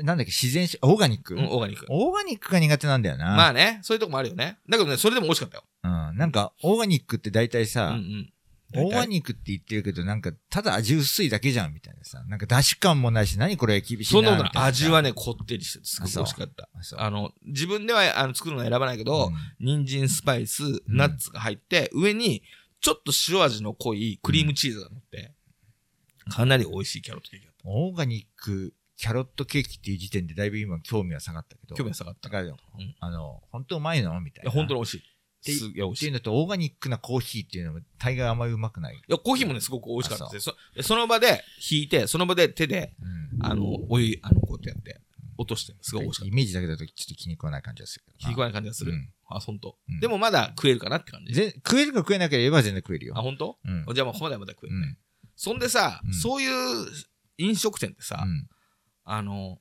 [0.03, 1.34] なんだっけ、自然し、オーガニック？
[1.34, 1.86] うん、オーガニック。
[1.88, 3.36] オーガニックが苦手なんだよな。
[3.36, 4.59] まあね、そういうとこもあるよね。
[4.68, 5.64] だけどね、それでも美味しかったよ。
[5.82, 6.16] うん。
[6.16, 8.32] なんか、オーガニックって大体うんうさ、ん。
[8.74, 12.22] オーガッニックって言ってるけど、なんか、ただ味薄いだけじゃん、みたいなさ。
[12.28, 14.20] なんか、出汁感もないし、何これ厳しいな。
[14.20, 16.68] そんなことないみたいなさ味はね、こってりしてて、すごく美味しかった。
[16.99, 22.42] あの、自分ではあの作るのは選ばないけど、人参、スパイス、ナッツが入って、上に
[22.81, 25.33] ちょっと塩味の濃いクリームチーズが乗って、
[26.31, 27.68] かなり美味しいキャロットケーキだった。
[27.68, 31.76] オーガニックキャロットケーキっていう時点でだいぶ今興味は下がったけど。
[31.76, 32.29] 興味が下がった。
[32.29, 32.57] だから、ん
[32.99, 34.51] あの、本当うまいのみたいな。
[34.51, 35.03] いや、本当に美味し
[35.45, 35.55] てい。
[35.55, 36.07] すげえ美味しい。
[36.07, 39.01] いっていうのと、オーガニックなコーヒーっていうのも大概あんまりうまくない。
[39.07, 40.57] や、コーヒーもね、すごく美味しかったですよ。
[40.79, 43.47] そその場で引いて、その場で手で、うん。
[43.47, 45.01] あの、お湯、あの、こうやってやって、
[45.39, 48.18] 落として、すごい美味しかっイメージだけだとちょっと気に食わない感じがするけどた。
[48.18, 48.93] 気に食わない感じがする。
[48.93, 50.01] うんあ、ほんとうん。
[50.01, 51.34] でもまだ食えるかなって感じ。
[51.34, 53.14] ぜ食えるか食えなければ全然食えるよ。
[53.16, 53.95] あ、ほんとうん。
[53.95, 54.86] じゃあまあ、まだまだ食えるね。
[54.86, 54.99] うん。
[55.36, 56.86] そんでさ、うんそういう
[57.36, 58.49] 飲食店ってさ、うん。
[59.05, 59.59] あの、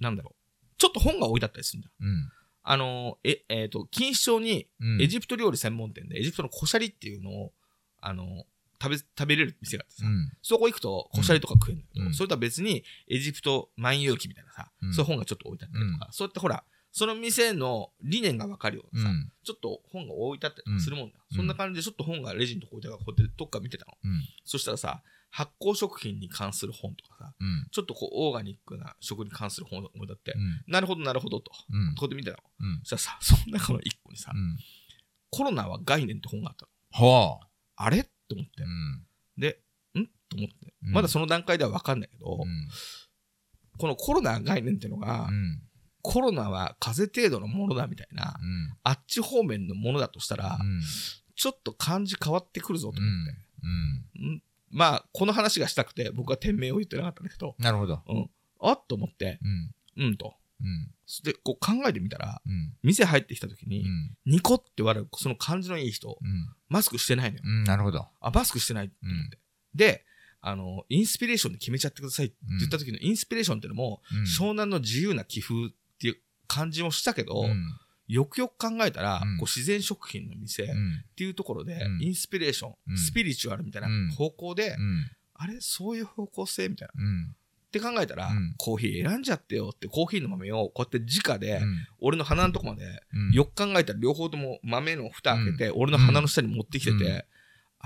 [0.00, 0.66] なんだろう。
[0.78, 1.92] ちょっと本が置いてあったりするんだよ。
[2.00, 2.30] うん。
[2.62, 5.02] あの、え、えっ、と、錦糸町にうん。
[5.02, 7.52] エジプト料理専門店で、エジプトのコシャリっていうのを、
[8.00, 8.46] あの、
[8.80, 10.32] 食べ、食べれる店があってさ、うん。
[10.42, 19.32] そこ行くとコシャリとか食えるんだけど、うんそれとは別にエジプト万有記みたいなさ、うんそういう本がちょっと置いてあったりとか、そうやってほら、その店の理念がわかるようなさ、うん。
[19.42, 23.92] ちょっと本が置いてあったりとかするもんだそんな感じでちょっと本がレジのとこ置いてあるから、こうやってどっか見てたの。
[24.04, 24.22] うん。
[24.44, 27.66] そしたらさ、発酵食品に関する本とかさ、うん。
[27.72, 30.72] ちょっとこうオーガニックな食に関する本が置いてあって、うん。
[30.72, 31.94] なるほどなるほどと、うん。
[31.96, 32.44] こうやって見てたの。
[32.60, 32.80] うん。
[32.84, 34.56] そしたらさ、その中の一個にさ、うん。
[35.30, 36.70] コロナは概念って本があったの。
[36.92, 37.40] ほ
[37.74, 38.66] あれって思ってう。
[38.66, 38.68] う。
[38.68, 39.40] ん。
[39.40, 39.60] で、
[40.00, 40.06] ん？
[40.28, 40.74] と思って。
[40.86, 42.68] うんまだその段階では分かんないけど、うん。
[43.78, 45.62] このコロナ概念っていうのが、うん。
[46.02, 48.76] コロナは風邪程度のものだみたいな、うん。
[48.82, 50.82] あっち方面のものだとしたら、うん。
[51.34, 53.34] ちょっと感じ変わってくるぞと思って。
[54.22, 54.34] うん。
[54.34, 58.02] んまあ、この話がしたくて、僕は店名を言ってなかったんだけど、なるほど。
[58.08, 58.30] うん。
[58.60, 59.38] あっと思って、
[59.96, 60.06] うん。
[60.06, 60.34] うんと。
[60.64, 60.90] うん。
[61.22, 62.72] で、こう考えてみたら、うん。
[62.82, 64.16] 店入ってきた時うに、ん。
[64.26, 66.48] ニコって笑う、その感じのいい人、うん。
[66.68, 67.42] マスクしてないのよ。
[67.44, 67.64] うん。
[67.64, 68.08] なるほど。
[68.20, 69.38] あ、マスクしてないって思って。
[69.74, 70.04] で、
[70.40, 77.64] あの、インスピレーションで決めちゃってくださいって言った時のインスピレーションっていうのも、うん湘南の自由な寄付っていう感じもしたけど、うん。
[78.06, 81.04] よくよく考えたら、うんこう自然食品の店っうん。
[81.16, 85.10] ていうところで、うんインスピレーション、うんスピリチュアルみたいなうん方向で、うん。
[85.34, 85.56] あれ？
[85.60, 86.68] そういう方向性？
[86.68, 86.94] みたいな。
[87.78, 87.90] うん。
[87.90, 91.86] って考えたら、うんコーヒー選んじゃってよって、コーヒーの豆をこうやって直で、うん。
[92.00, 93.32] 俺の鼻のとこまで、うん。
[93.32, 97.22] よく考えたら両方とも豆の蓋開けて、俺の鼻の下に持ってきてて、うん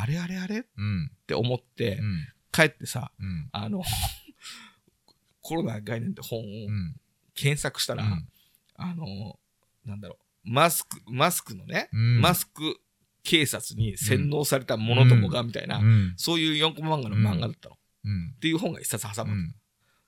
[0.00, 0.60] あれあれあれ？
[0.60, 1.10] っうん。
[1.26, 2.28] て思ってう、ん。
[2.52, 3.48] 帰ってさ、うん。
[3.50, 3.82] あの、
[5.42, 6.94] コロナ概念って本をうん。
[7.34, 8.28] 検索したら、うん
[8.76, 9.38] あの、
[9.84, 12.80] なんだろう、マスク、マスクのね、うんマスク
[13.24, 16.14] 警察に洗脳された者どもが、みたいな、うん。
[16.16, 17.76] そういう4コマ漫画の漫画だったの。
[18.04, 18.32] うん。
[18.36, 19.36] っていう本が一冊挟まる。
[19.40, 19.42] う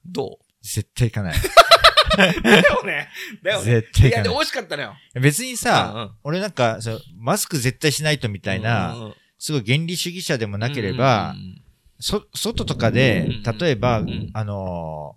[0.09, 0.13] ん。
[0.13, 1.37] ど絶対行かない。
[1.37, 3.09] うだよね。
[3.43, 3.71] だよね。
[3.71, 4.41] いや、で、絶対行かない美。
[4.41, 4.95] 味しかったのよ。
[5.15, 11.63] 別にうんさ、俺なんか、そうマスク絶対しないとみたいな、うんうんすごい原理主義者でもなければうん、うん
[11.99, 15.17] そ、外とかでうん、例えばうん、あの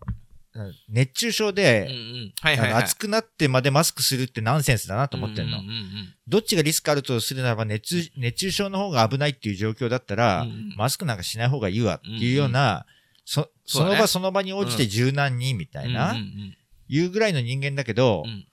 [0.55, 2.81] ー、熱中症うんうんで、うんはいあはいはい。
[2.83, 5.65] の暑くなってまでマスクするってナンセンスだなと思ってんのうん。
[5.65, 5.85] うんうん
[6.25, 12.85] どっちがリスクあるとするならば熱中、熱中症の方が危ないっていう状況だったらうんうん、マスクなんかしない方がいいわっていうような、
[13.25, 16.57] そ、その場その場に応じて柔軟にみたいなうんう、ん
[16.89, 18.31] いうぐらいの人間だけどうん。
[18.31, 18.45] う、んや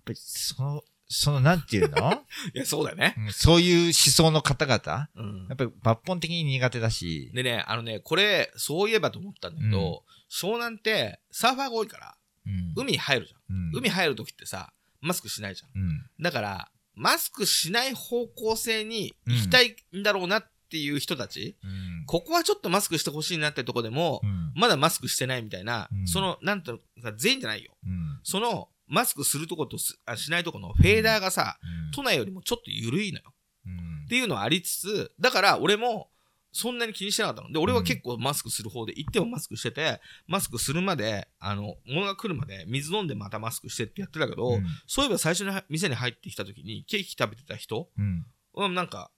[0.00, 2.12] っぱりその、その、なんていうの？
[2.54, 3.14] いや、そうだよね。
[3.18, 5.46] うんそういう思想の方々、うん。
[5.48, 12.72] やっぱり抜本的に苦手だし、でね、あのね、これ、そういえばと思ったんだけど、湘南ってサーファーが多いから、うん。
[12.76, 13.56] 海に入るじゃん。
[13.56, 13.76] うん。
[13.78, 15.70] 海入るときってさ、マスクしないじゃん。
[15.74, 16.10] うん。
[16.20, 22.04] だから、マスクしない方向性に行きたいんだろうなっていう人たち、うん。
[22.06, 24.52] ここはちょっとマスクしてほしいなってとこでも、うん。
[24.54, 26.06] まだマスクしてないみたいな、うん。
[26.06, 27.72] その、なんていうのか、全員じゃないよ。
[27.84, 28.20] うん。
[28.22, 29.96] その、マスクするとことし
[30.30, 31.90] ないとこのフェーダーがさ、うん。
[31.92, 33.34] 都内よりもちょっと緩いのよ。
[33.66, 34.04] うん。
[34.06, 36.08] っていうのはありつつ、だから俺も
[36.52, 37.52] そんなに気にしてなかったの。
[37.52, 44.66] で、俺は結構マスクする方で、行ってもマスクしてて、マスクするまで、あの、物が来るまで水飲んでまたマスクしてってやってたけど、うん。
[44.86, 48.26] そういえば最初に店に入ってきた時にケーキ食べてた人、うん。
[48.54, 49.10] うん、なんか、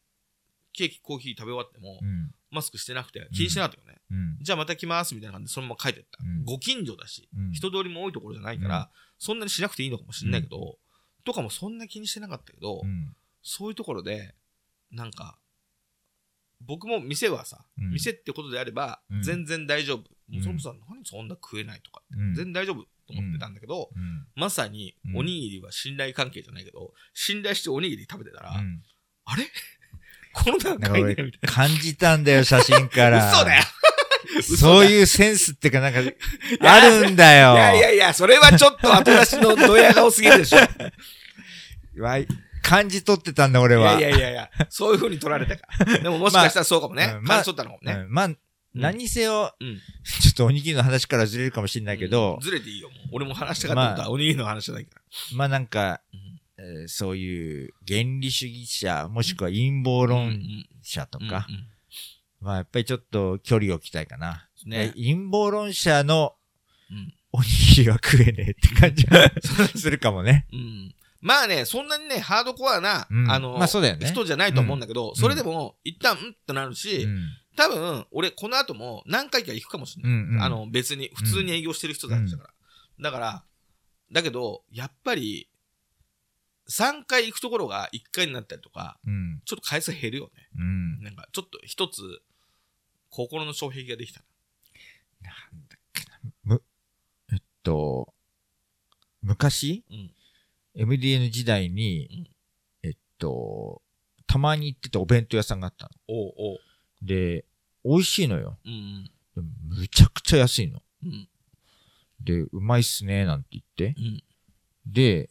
[0.73, 2.31] ケーキ、コーヒー食べ終わっても、うん。
[2.51, 4.01] マスクしてなくて気にしてなかったよね。
[4.11, 4.39] うん。
[4.41, 6.19] じゃあまた来ますみたいな感じでそのまま帰ってった。
[6.23, 6.45] うん。
[6.45, 7.53] ご近所だし、うん。
[7.53, 10.79] 人通りも多いところじゃないから、そんなにしなくていいのかもしれないけど、
[11.25, 13.15] とかもそんな気にしてなかったけど、うん。
[13.43, 14.35] そういうところで、
[14.91, 15.39] なんか、
[16.61, 17.91] 僕も店はさ、うん。
[17.93, 20.05] 店ってことであればうん、全然大丈夫。
[20.31, 20.35] うん。
[20.35, 22.35] もうそれこそ何そんな食えないとか、うん。
[22.35, 24.27] 全然大丈夫と思ってたんだけど、うん。
[24.35, 28.83] まさにうんおにぎりは信頼関係じゃないけど、信頼しておにぎり食べてたら、うん。
[29.25, 29.45] あれ？
[30.45, 33.19] この段なんか俺階でみたい感じたんだよ、写真かな。
[33.19, 33.33] ら。
[33.33, 33.63] 嘘だよ
[34.59, 36.01] そういうセンスってか、なんか、
[36.61, 37.55] あるんだよ。
[37.55, 40.59] いやいやいや、それはちょっと後出しのドヤ顔すぎるでしょ。
[41.97, 42.27] いわい
[42.63, 43.93] 感じ取ってたんだ、俺は。
[43.93, 45.99] やいやいやいや、そういう風に取られたから。
[45.99, 47.07] でももしかしたらそうかもね。
[47.07, 48.05] まあうん感じ取ったのかもね。
[48.05, 48.31] うんまあ、
[48.75, 49.81] 何にせよ、うん。
[50.21, 52.89] ちょっとおにぎりの話からずれるかもしれないけどうん、ずれていいよ。
[52.89, 55.03] もう俺も話したかったおにぎりの話じゃないから。
[55.37, 56.01] まあなんか、
[56.89, 60.41] そういう原理主義者、もしくは陰謀論
[60.83, 61.67] 者とか、うんうん
[62.41, 64.49] まあやっぱりちょっと距離を置きたいかな。
[64.65, 64.87] ね。
[64.87, 66.37] で陰謀論者の
[66.91, 69.31] うんおにぎりは食えねえって感じが
[69.77, 70.47] するかもね。
[70.53, 70.95] うん。
[71.21, 73.31] まあね、そんなにね、ハードコアな、うん。
[73.31, 74.09] あの、まあそうだよね。
[74.09, 77.29] 人じゃないと思うんだけど、それでも、一旦、うんってなるし、うん。
[77.57, 80.13] 多分、俺、この後も何回か行くかもしれない。
[80.13, 80.43] うんうん。
[80.43, 82.51] あの、別に、普通に営業してる人だったから。
[83.01, 83.45] だから、
[84.11, 85.50] だけど、やっぱり、
[86.71, 89.43] 3回行くところが1回になったりとか、うん。
[89.45, 90.49] ちょっと回数減るよね。
[90.57, 91.03] うん。
[91.03, 92.23] なんか、ちょっと一つ、
[93.11, 94.23] 心の障壁ができた。
[95.21, 95.35] なん
[95.69, 96.21] だっけな。
[96.45, 96.63] む、
[97.33, 98.15] えっと、
[99.23, 100.15] 昔、うん
[100.77, 102.09] MDN 時代に、
[102.85, 103.83] うんえっと、
[104.29, 105.91] たまに行ってたお弁当屋さんがあったの。
[106.07, 106.59] おうおう。
[107.03, 107.45] で、
[107.85, 108.57] 美味しいのよ。
[108.65, 110.81] うんでもむちゃくちゃ安いの。
[111.05, 111.29] うん。
[112.21, 114.01] で、うまいっすね、なんて言って。
[114.01, 114.23] うん。
[114.87, 115.31] で、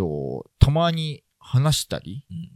[0.00, 2.50] と、たまに話したりうん。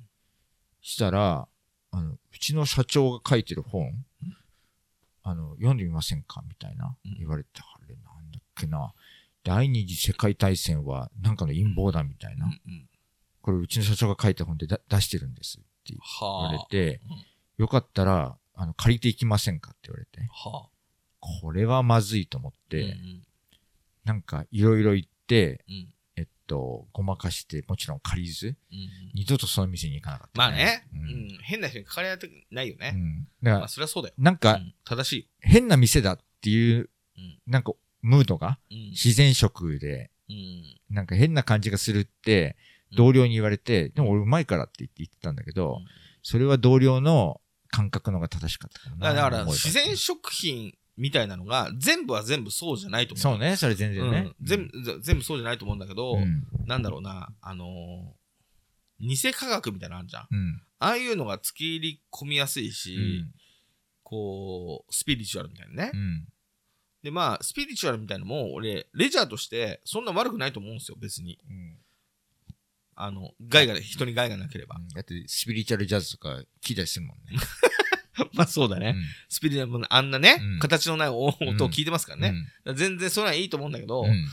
[0.81, 1.49] したら、
[1.91, 4.05] あの、うちの社長が書いてる本、
[5.23, 7.19] あの、読んでみませんかみたいなうん。
[7.19, 8.93] 言われて、あれなんだっけな。
[9.43, 12.47] 第二次世界大戦はなんかの陰謀だみたいな。
[12.47, 12.89] うん。
[13.43, 16.53] これうちの社長が書いた本でだ出してるんですって言わはあ。
[16.53, 17.17] れて、うん
[17.57, 20.69] よかったら、あの、借りていきませんかって言われて、はあ。
[21.21, 23.23] これはまずいと思って、うん
[24.05, 25.94] なんかいろいろ言って、うん。
[26.47, 28.57] と、ごまかして、もちろん借りず、うん。
[29.15, 31.39] 二度とその店に行かなかった、まあね、ううんん。
[31.43, 32.93] 変な人にかかり合いたくないよね。
[32.95, 33.25] うん。
[33.43, 34.15] だからまあ、、そりゃそうだよ。
[34.19, 35.27] なんか、うん正しいよ。
[35.41, 37.73] 変な店だっていう、うんなんか、
[38.03, 38.91] ムードが、うん。
[38.91, 40.81] 自然食で、うん。
[40.91, 42.57] なんか変な感じがするって、
[42.91, 45.87] うん同僚に言われて、でも俺うまいからって言って言ってたんだけど、うん
[46.27, 49.13] それは同僚の感覚の方が正しかったかもな。
[49.13, 53.23] だから、自然食品みたいなのが、全部は全部そうじゃないと思う。
[53.23, 54.19] そうね、それ全然ね。
[54.39, 56.45] うん全部、ぜ全部そうじゃないと思うんだけど、うん。
[56.67, 58.25] なんだろうな、あのー
[59.01, 60.27] 偽科学みたいなのあるじゃん。
[60.31, 60.63] うん。
[60.79, 63.35] ああいうのが突き入り込みやすいし、うん。
[64.05, 65.91] こう、スピリチュアルみたいなね。
[65.93, 66.29] うん。
[67.03, 71.39] で、まあ、スピリチュアルみたいなのも、俺、レジャーとして、そんな悪くないと思うんですよ、別に。
[71.49, 71.79] うん
[72.97, 74.77] あの、害が、人に害がなければ。
[74.95, 77.25] だって、スピリチュアルジャズとか聞いたりするもんね。
[78.35, 78.95] まあ、そうだね。
[78.97, 81.33] うんスピリチュアルもあんなね、うん形のない音を
[81.71, 82.35] 聞いてますからね。
[82.75, 84.27] 全然それはいいと思うんだけど、うん。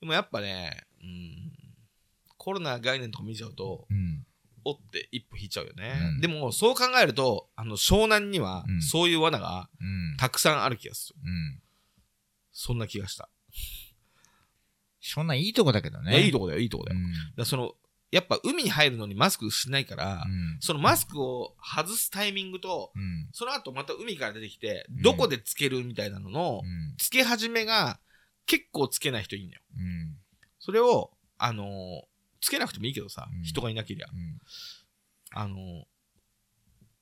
[0.00, 1.52] でもやっぱね、うん、
[2.36, 4.26] コロナ概念とか見ちゃうと、うん。
[4.64, 5.98] おって一歩引いちゃうよね。
[6.14, 10.16] うんでも、そう考えると、あの、湘南にはう、んそういう罠がうん。
[10.18, 11.16] たくさんある気がする。
[11.24, 11.62] うん。
[12.52, 13.28] そんな気がした。
[15.00, 16.12] そんないいとこだけどね。
[16.12, 16.98] いや、いいとこだよ、いいとこだよ。
[16.98, 17.12] うん。
[17.36, 17.74] だその、
[18.10, 20.56] やっぱ海に入るのにマスクしないから、うん。
[20.60, 23.28] そのマスクを外すタイミングと、うん。
[23.32, 26.94] その後また海から出てきて、うんどこでつけるみたいなのの、うん。
[26.96, 28.00] つけ始めが
[28.46, 29.62] 結構つけない人いるんだよ。
[29.76, 30.16] うん。
[30.58, 32.02] それを、あのー
[32.40, 34.06] つけなくてもいいけどさ、うん人がいなけりゃ。
[34.10, 34.38] うん。
[35.32, 35.82] あのー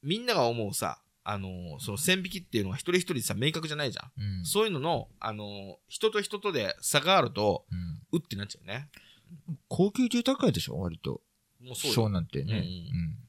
[0.02, 4.38] みんなが思うさ、あのーその線引きっていうのは一人一人さ、明確じゃないじゃん。
[4.38, 4.44] うん。
[4.44, 8.18] そういうのの、あのー人と人とで差があると、うん。
[8.18, 8.88] うってなっちゃうね。
[9.68, 10.78] 高級住宅街でしょ？
[10.78, 11.20] 割と。
[11.60, 12.10] もうそうそうよ。
[12.10, 12.64] なんてね。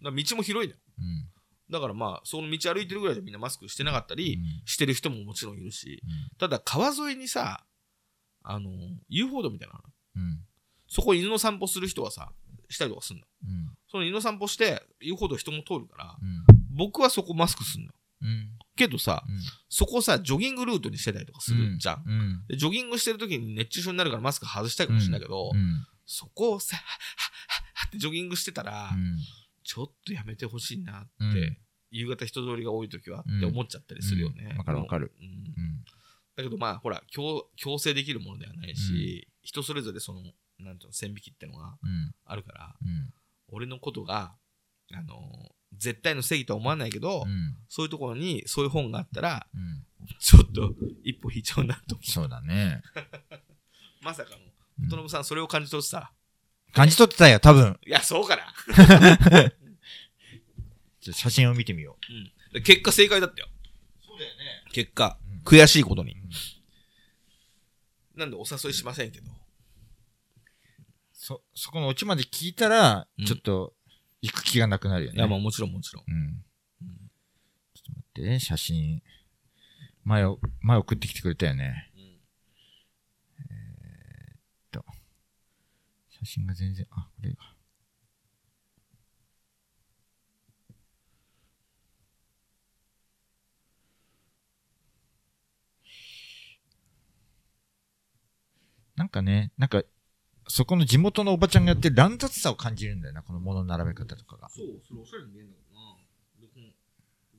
[0.03, 0.79] うん道も広いのよ。
[0.99, 1.05] うん。
[1.05, 1.25] うん。
[1.71, 7.65] だからまあ、その道歩いてるぐらいでみんなマスクしてなかったり、うんしてる人ももちろんいるし、うんただ川沿いにさ、
[8.43, 8.73] あのー
[9.09, 10.39] 遊歩道みたいなのあるうん。
[10.87, 12.31] そこ犬の散歩する人はさ、
[12.69, 13.23] したりとかすんの。
[13.43, 13.69] うん。
[13.89, 16.43] その犬の散歩して、遊歩道人も通るから、うん。
[16.75, 17.91] 僕はそこマスクすんの。
[18.21, 18.49] うん。
[18.75, 19.39] けどさ、うん。
[19.69, 22.03] そこさ、ジョギングルートにしてたりとかするじゃん。
[22.05, 22.43] うん。
[22.47, 25.85] でジョギングしてる時に熱中症になるからマスク外したいかもしれないけど、うん。
[26.07, 29.17] そこをさ、はっはっはってジョギングしてたら、うん。
[29.63, 31.57] ちょっとやめてほしいなって、うん
[31.89, 34.49] 夕方人通りが多い時はうんって思っちゃったりするよね。
[34.51, 35.13] うんわかるわかる。
[36.35, 40.21] だけどまあ、ほら、強強制できるものではないし、人それぞれその、
[40.59, 42.13] なんていうの、線引きってのがうん。
[42.25, 43.13] あるから、うん。
[43.47, 44.35] 俺のことが、
[44.93, 47.55] あの、絶対の正義とは思わないけど、うん。
[47.69, 49.85] そういうところにそういう本があったら、うん。
[50.19, 52.11] ちょっと一歩引いちゃうなと思う。
[52.11, 52.81] そうだね。
[54.03, 54.46] まさかの、うん
[54.89, 56.11] トノブさんそれを感じ取ってた？
[56.73, 57.79] 感じ取ってたよ、多分。
[57.85, 58.53] いや、そうかな。
[61.01, 61.97] ちょ写真を見てみよ
[62.53, 62.63] うん。
[62.63, 63.47] 結果正解だったよ。
[64.05, 64.63] そうだよね。
[64.73, 65.17] 結果。
[65.21, 66.13] うん悔しいことに。
[66.13, 66.29] うん
[68.15, 69.31] なんでお誘いしませんけど。
[71.13, 73.75] そ、そこのオチまで聞いたらうん、ちょっと、
[74.21, 75.17] 行く気がなくなるよね。
[75.17, 76.03] いや、まあもちろんもちろん。
[76.07, 76.43] うん。
[77.75, 79.01] ちょっと待ってね、写真。
[80.03, 81.91] 前を、前送ってきてくれたよね。
[81.95, 82.07] うん
[86.09, 87.37] 写真が全然、あ、これが。
[98.95, 99.83] なんかね、なんか、
[100.47, 104.49] そこの地元のおばちゃんがやってる乱雑さを感じるんだよな、この物の並べ方とかが。
[104.49, 105.97] そう、それおしゃれに見えるんだけどな。
[106.41, 106.67] で、この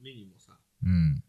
[0.03, 0.59] メニューもさ。
[0.85, 1.23] うん。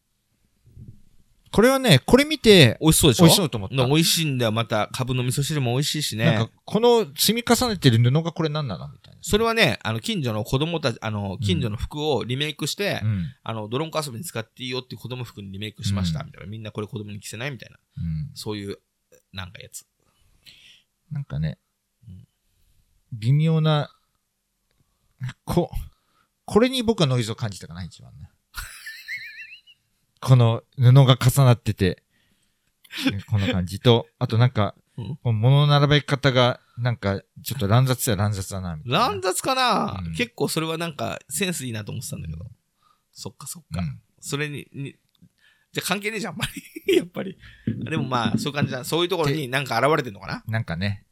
[1.60, 3.24] これはね、これ見て、美味しそうでしょ？
[3.26, 4.54] 美味しそうと思ったな美味しいんだよ。
[4.54, 6.24] また、株の味噌汁も美味しいしね。
[6.24, 8.88] なんか、この積み重ねてる布がこれ何なの？
[8.88, 9.20] みたいな。
[9.22, 13.26] それはね、あの、近所の子供たち、あの、近所の服をリメイクして、うん。
[13.44, 16.48] あの、ドロンコ遊びに使っていいよって子供服にリメイクしました、うんみたいな。
[16.48, 17.78] みんなこれ子供に着せないみたいな。
[17.98, 18.32] うん。
[18.36, 18.78] そういう、
[19.34, 19.86] なんかやつ。
[21.12, 21.58] なんかね
[22.08, 22.26] うん、
[23.12, 23.92] 微妙な、
[25.44, 25.70] こ、
[26.46, 28.29] これに僕はノイズを感じたかな、一番ね。
[30.22, 32.04] この布が重なってて、
[33.30, 34.76] この感じと、あとなんか、
[35.24, 39.00] 物の並べ方が、なんか、ちょっと乱雑や乱雑だな、みたいな。
[39.00, 42.46] 乱雑かな、うん結構それはなんかセンスいいなと思ってたんだけど。
[43.12, 43.82] そっかそっか。
[43.82, 44.96] うんそれに、に
[45.72, 46.46] じゃあ関係ねえじゃん、あんま
[46.86, 46.96] り。
[46.98, 47.38] やっぱり。
[47.66, 48.84] でもまあ、そういう感じだ。
[48.84, 50.44] そういうところになんか現れてんのかな？
[50.48, 51.06] なんかね、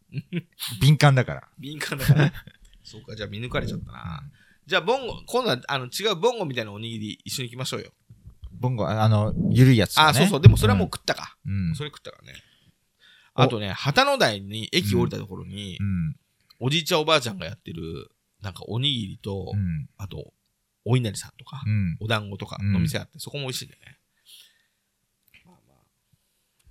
[0.81, 1.47] 敏感だから。
[1.57, 2.33] 敏感だから。
[2.83, 4.29] そうか、じゃあ見抜かれちゃったな。
[4.65, 7.93] じゃあ、ボンゴ、今度はあの違うボンゴみたいなおにぎり一緒に行きましょうよ。
[8.59, 10.03] ボンゴ、ああの、ゆるいやつ、ね。
[10.03, 10.41] あ、そうそう。
[10.41, 11.37] でもそれはもう食ったか。
[11.45, 11.75] うん。
[11.75, 12.39] それ食ったからね。
[13.35, 16.15] おあとね、旗の台に駅降りたところにう、ん。
[16.59, 18.09] おじいちゃんおばあちゃんがやってる、
[18.41, 19.87] なんかおにぎりと、うん。
[19.97, 20.33] あと、
[20.85, 21.97] お稲荷さんとか、うん。
[21.99, 23.99] お団子とかの店あって、そこも美味しいんだよね。
[25.45, 25.77] まあまあ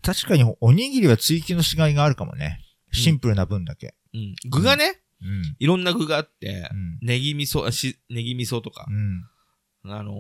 [0.03, 2.61] 確かにおにぎりは追求のしがいがあるかもね。
[2.93, 3.95] シンプルな分だけ。
[4.15, 4.35] うん。
[4.49, 5.57] 具がね、うん。
[5.59, 6.99] いろんな具があってう、ん。
[7.03, 9.25] ネギ味噌、あし、ネギ味噌とかう、ん。
[9.85, 10.17] あのー、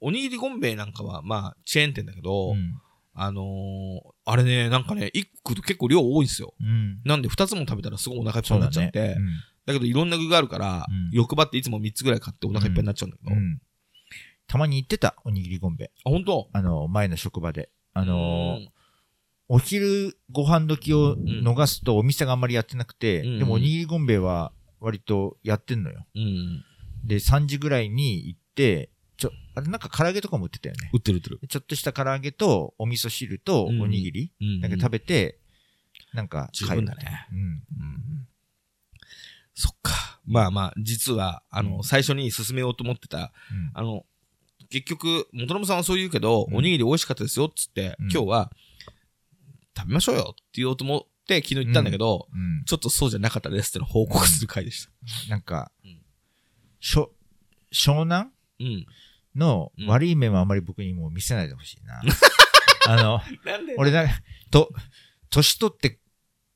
[0.00, 2.80] おにぎりゴンベイなんかは、まあ、チェーン店だけど、うん。
[3.12, 6.54] あのー、あれね、なんかね、一個と結構量多いんですよ。
[6.60, 7.00] うん。
[7.04, 8.58] なんで二つも食べたらすごいお腹いっぱい。
[8.58, 9.16] になっちゃって、
[9.66, 13.30] だけどいろんな具があるから、うん欲張っていつも三つぐらい買ってお腹いっぱいになっちゃうんだけど。
[14.46, 15.90] たまに行ってた、おにぎりゴンベ。
[16.04, 16.48] 本当？
[16.52, 17.70] あの、前の職場で。
[17.92, 18.68] ああのー、
[19.48, 26.06] お昼ご飯時を逃すとお店があんまりやってなくて、うんでもおにぎりゴンベは割とやってんのよ。
[26.14, 26.64] うん。
[27.04, 28.90] で、3時ぐらいに行って、
[29.20, 30.90] ちょ、あれなんか唐揚げとかも売ってたよね。
[30.94, 31.40] 売ってる売ってる。
[31.46, 35.38] ちょっとした唐揚げとお味噌汁とおにぎりうんだけ食べて、
[36.14, 37.28] なんか十分だね。
[37.30, 37.38] うん。
[37.38, 37.62] うん
[39.54, 40.18] そっか。
[40.26, 44.06] まあまあ、実は、あの、うん最初に進めようと思ってた、うんあの、
[44.70, 48.50] 結局、元信さんはそう言うけど、うんおにぎり美味しかったですよ、っつって、うん今日は、
[49.76, 52.64] 食べましょうよって言おうと思って、昨日言ったんだけど、うん。
[52.64, 54.90] ちょっとそうじゃなかったですっての報告する回でした。
[55.28, 56.00] なんかうん、
[56.80, 57.12] しょ、
[57.72, 58.30] 湘南？
[58.60, 58.86] うん。
[59.36, 62.00] のうん悪い面はあまり僕にもう見せないでほしいな。
[62.86, 64.06] あの、なんで俺だ、
[64.50, 64.70] と、
[65.28, 65.98] 年取って、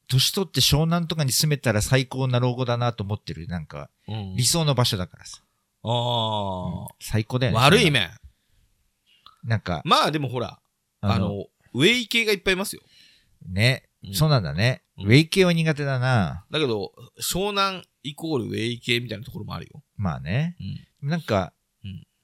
[0.09, 5.43] 年取って湘南とかに住めたら最高な老後だなと思ってる、なんか、うん理想の場所だからさ。
[5.83, 7.61] あ最高だあ、よね。
[7.65, 8.11] 悪い面。
[9.45, 10.59] なんか、まあでもほら、
[11.01, 12.83] あの、ウェイ系がいっぱいいますよ。
[13.47, 14.83] ね、うんそうなんだね。
[14.99, 16.45] うんウェイ系は苦手だな。
[16.51, 19.83] だけど、湘南イコールウェイ系みたいなところもあるよ。
[19.97, 20.57] まあね。
[21.03, 21.09] うん。
[21.11, 21.64] なんか、うん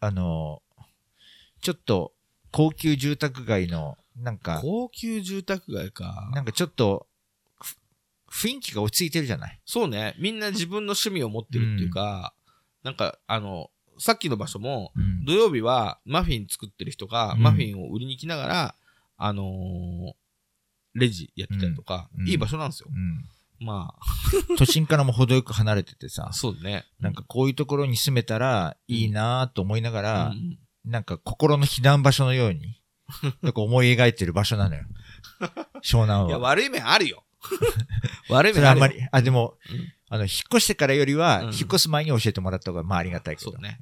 [0.01, 0.62] あの、
[1.61, 2.12] ちょっと、
[2.53, 6.30] 高級住宅街の、なんか、高級住宅街か。
[6.34, 7.07] なんかちょっと、
[8.30, 9.61] ふ雰囲気が落ち着いてるじゃない？
[9.64, 10.14] そうね。
[10.18, 12.34] みんな自分の趣味を持ってるっていうか、
[12.82, 18.74] なんか、あの、さっきの場所も、うん土曜日はマフィン作ってる人が、うんマフィンを売りに来ながら、
[19.18, 20.12] あのー
[20.94, 22.88] レジやってたりとか、うんいい場所なんですよ。
[23.61, 23.94] うんま
[24.58, 26.86] 都心からも程よく離れててさあ、、そうね。
[26.98, 32.80] なんかこういうところに住めたらいいなと思いながら、うんなんか心の避難場所のように、
[33.42, 34.84] なんか思い描いてる場所なのよ。
[35.82, 36.48] 湘南いや、は。
[36.48, 37.22] 悪い面あるよ。
[38.30, 38.86] 悪いそ面あるよ。
[38.86, 43.52] れあんまり、あ、でも、うんあの、引っ越してからよりは、うん引っ越す前に教えてもらった方が、まあありがたいけど。
[43.52, 43.78] そうね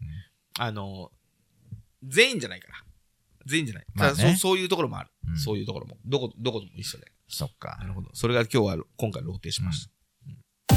[0.58, 1.12] あの、
[2.02, 2.74] 全員じゃないから。
[3.46, 3.86] 全員じゃない。
[3.94, 5.10] まあねそうそういうところもある。
[5.28, 5.96] うんそういうところも。
[6.04, 7.12] どこ、どこでも一緒で。
[7.28, 7.86] そっかな。
[7.86, 8.08] るほど。
[8.14, 9.92] それが今日は、今回露呈しました。
[10.72, 10.74] あ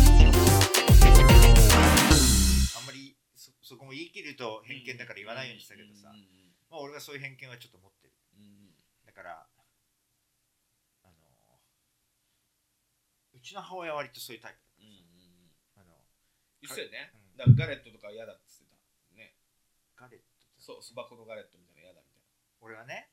[2.84, 6.12] んまりそ、そこも言い切ると偏見だから言わないようにしたけどさ、
[6.70, 8.14] まあ俺はそういう偏見はちょっと持ってる。
[9.06, 9.47] だから、
[11.04, 11.14] あの、
[13.34, 15.82] うちの母親は割とそういうタイプだ。
[15.82, 15.95] あの、
[16.62, 17.12] 言ってたよね。
[17.16, 18.76] うんだからガレットとか嫌だって言って
[19.16, 19.18] た。
[19.18, 19.36] ね。
[19.95, 20.26] ガレット
[20.60, 22.24] そう、そば粉のガレットみたいなの嫌だみたい
[22.60, 22.99] 俺はね、な。
[22.99, 23.11] うん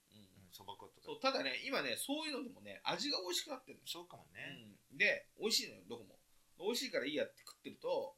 [0.59, 1.07] そば粉とか。
[1.07, 3.87] そう、ただね、今ね、そういうのでもね、味が美味しくなってるの。
[3.87, 4.75] そうかもね。
[4.91, 6.19] うんで、美味しいのよ、どこも。
[6.59, 8.17] 美味しいからいいやって食ってると、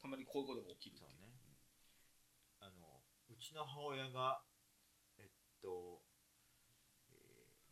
[0.00, 1.28] たまにこういうことが起きるっていうそうね。
[2.60, 4.40] あの、うちの母親が、
[5.18, 5.30] えっ
[5.60, 6.00] と、
[7.10, 7.12] え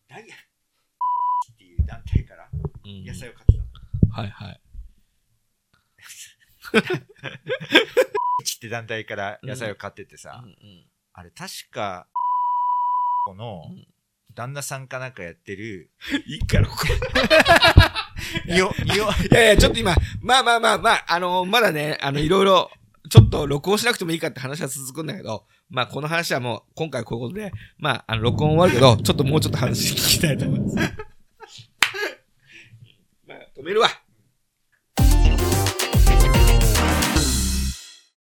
[0.06, 4.12] ー、ダイヤっていう団体からうん野菜を買ってたの。
[4.12, 4.60] はいはい。
[8.56, 12.06] って団体から野菜を買っててさ、うんうんあれ確か、
[13.24, 13.86] このうん
[14.34, 15.90] 旦那さんかなんかやってる、
[16.26, 16.84] いいから、ここ。
[18.46, 22.70] にお、にお、いやいや、ちょっと今、まあまあまあまあ、あのまだね、あの、いろいろ、
[23.08, 30.76] ちょっと録音しなくてもいいかって話は続くんだけど、まあこの話はもう、今回こういうことで、まあ、あの、録音終わるけど、ちょっともうちょっと話聞きたいと思います。
[33.26, 33.88] まあ、止めるわ。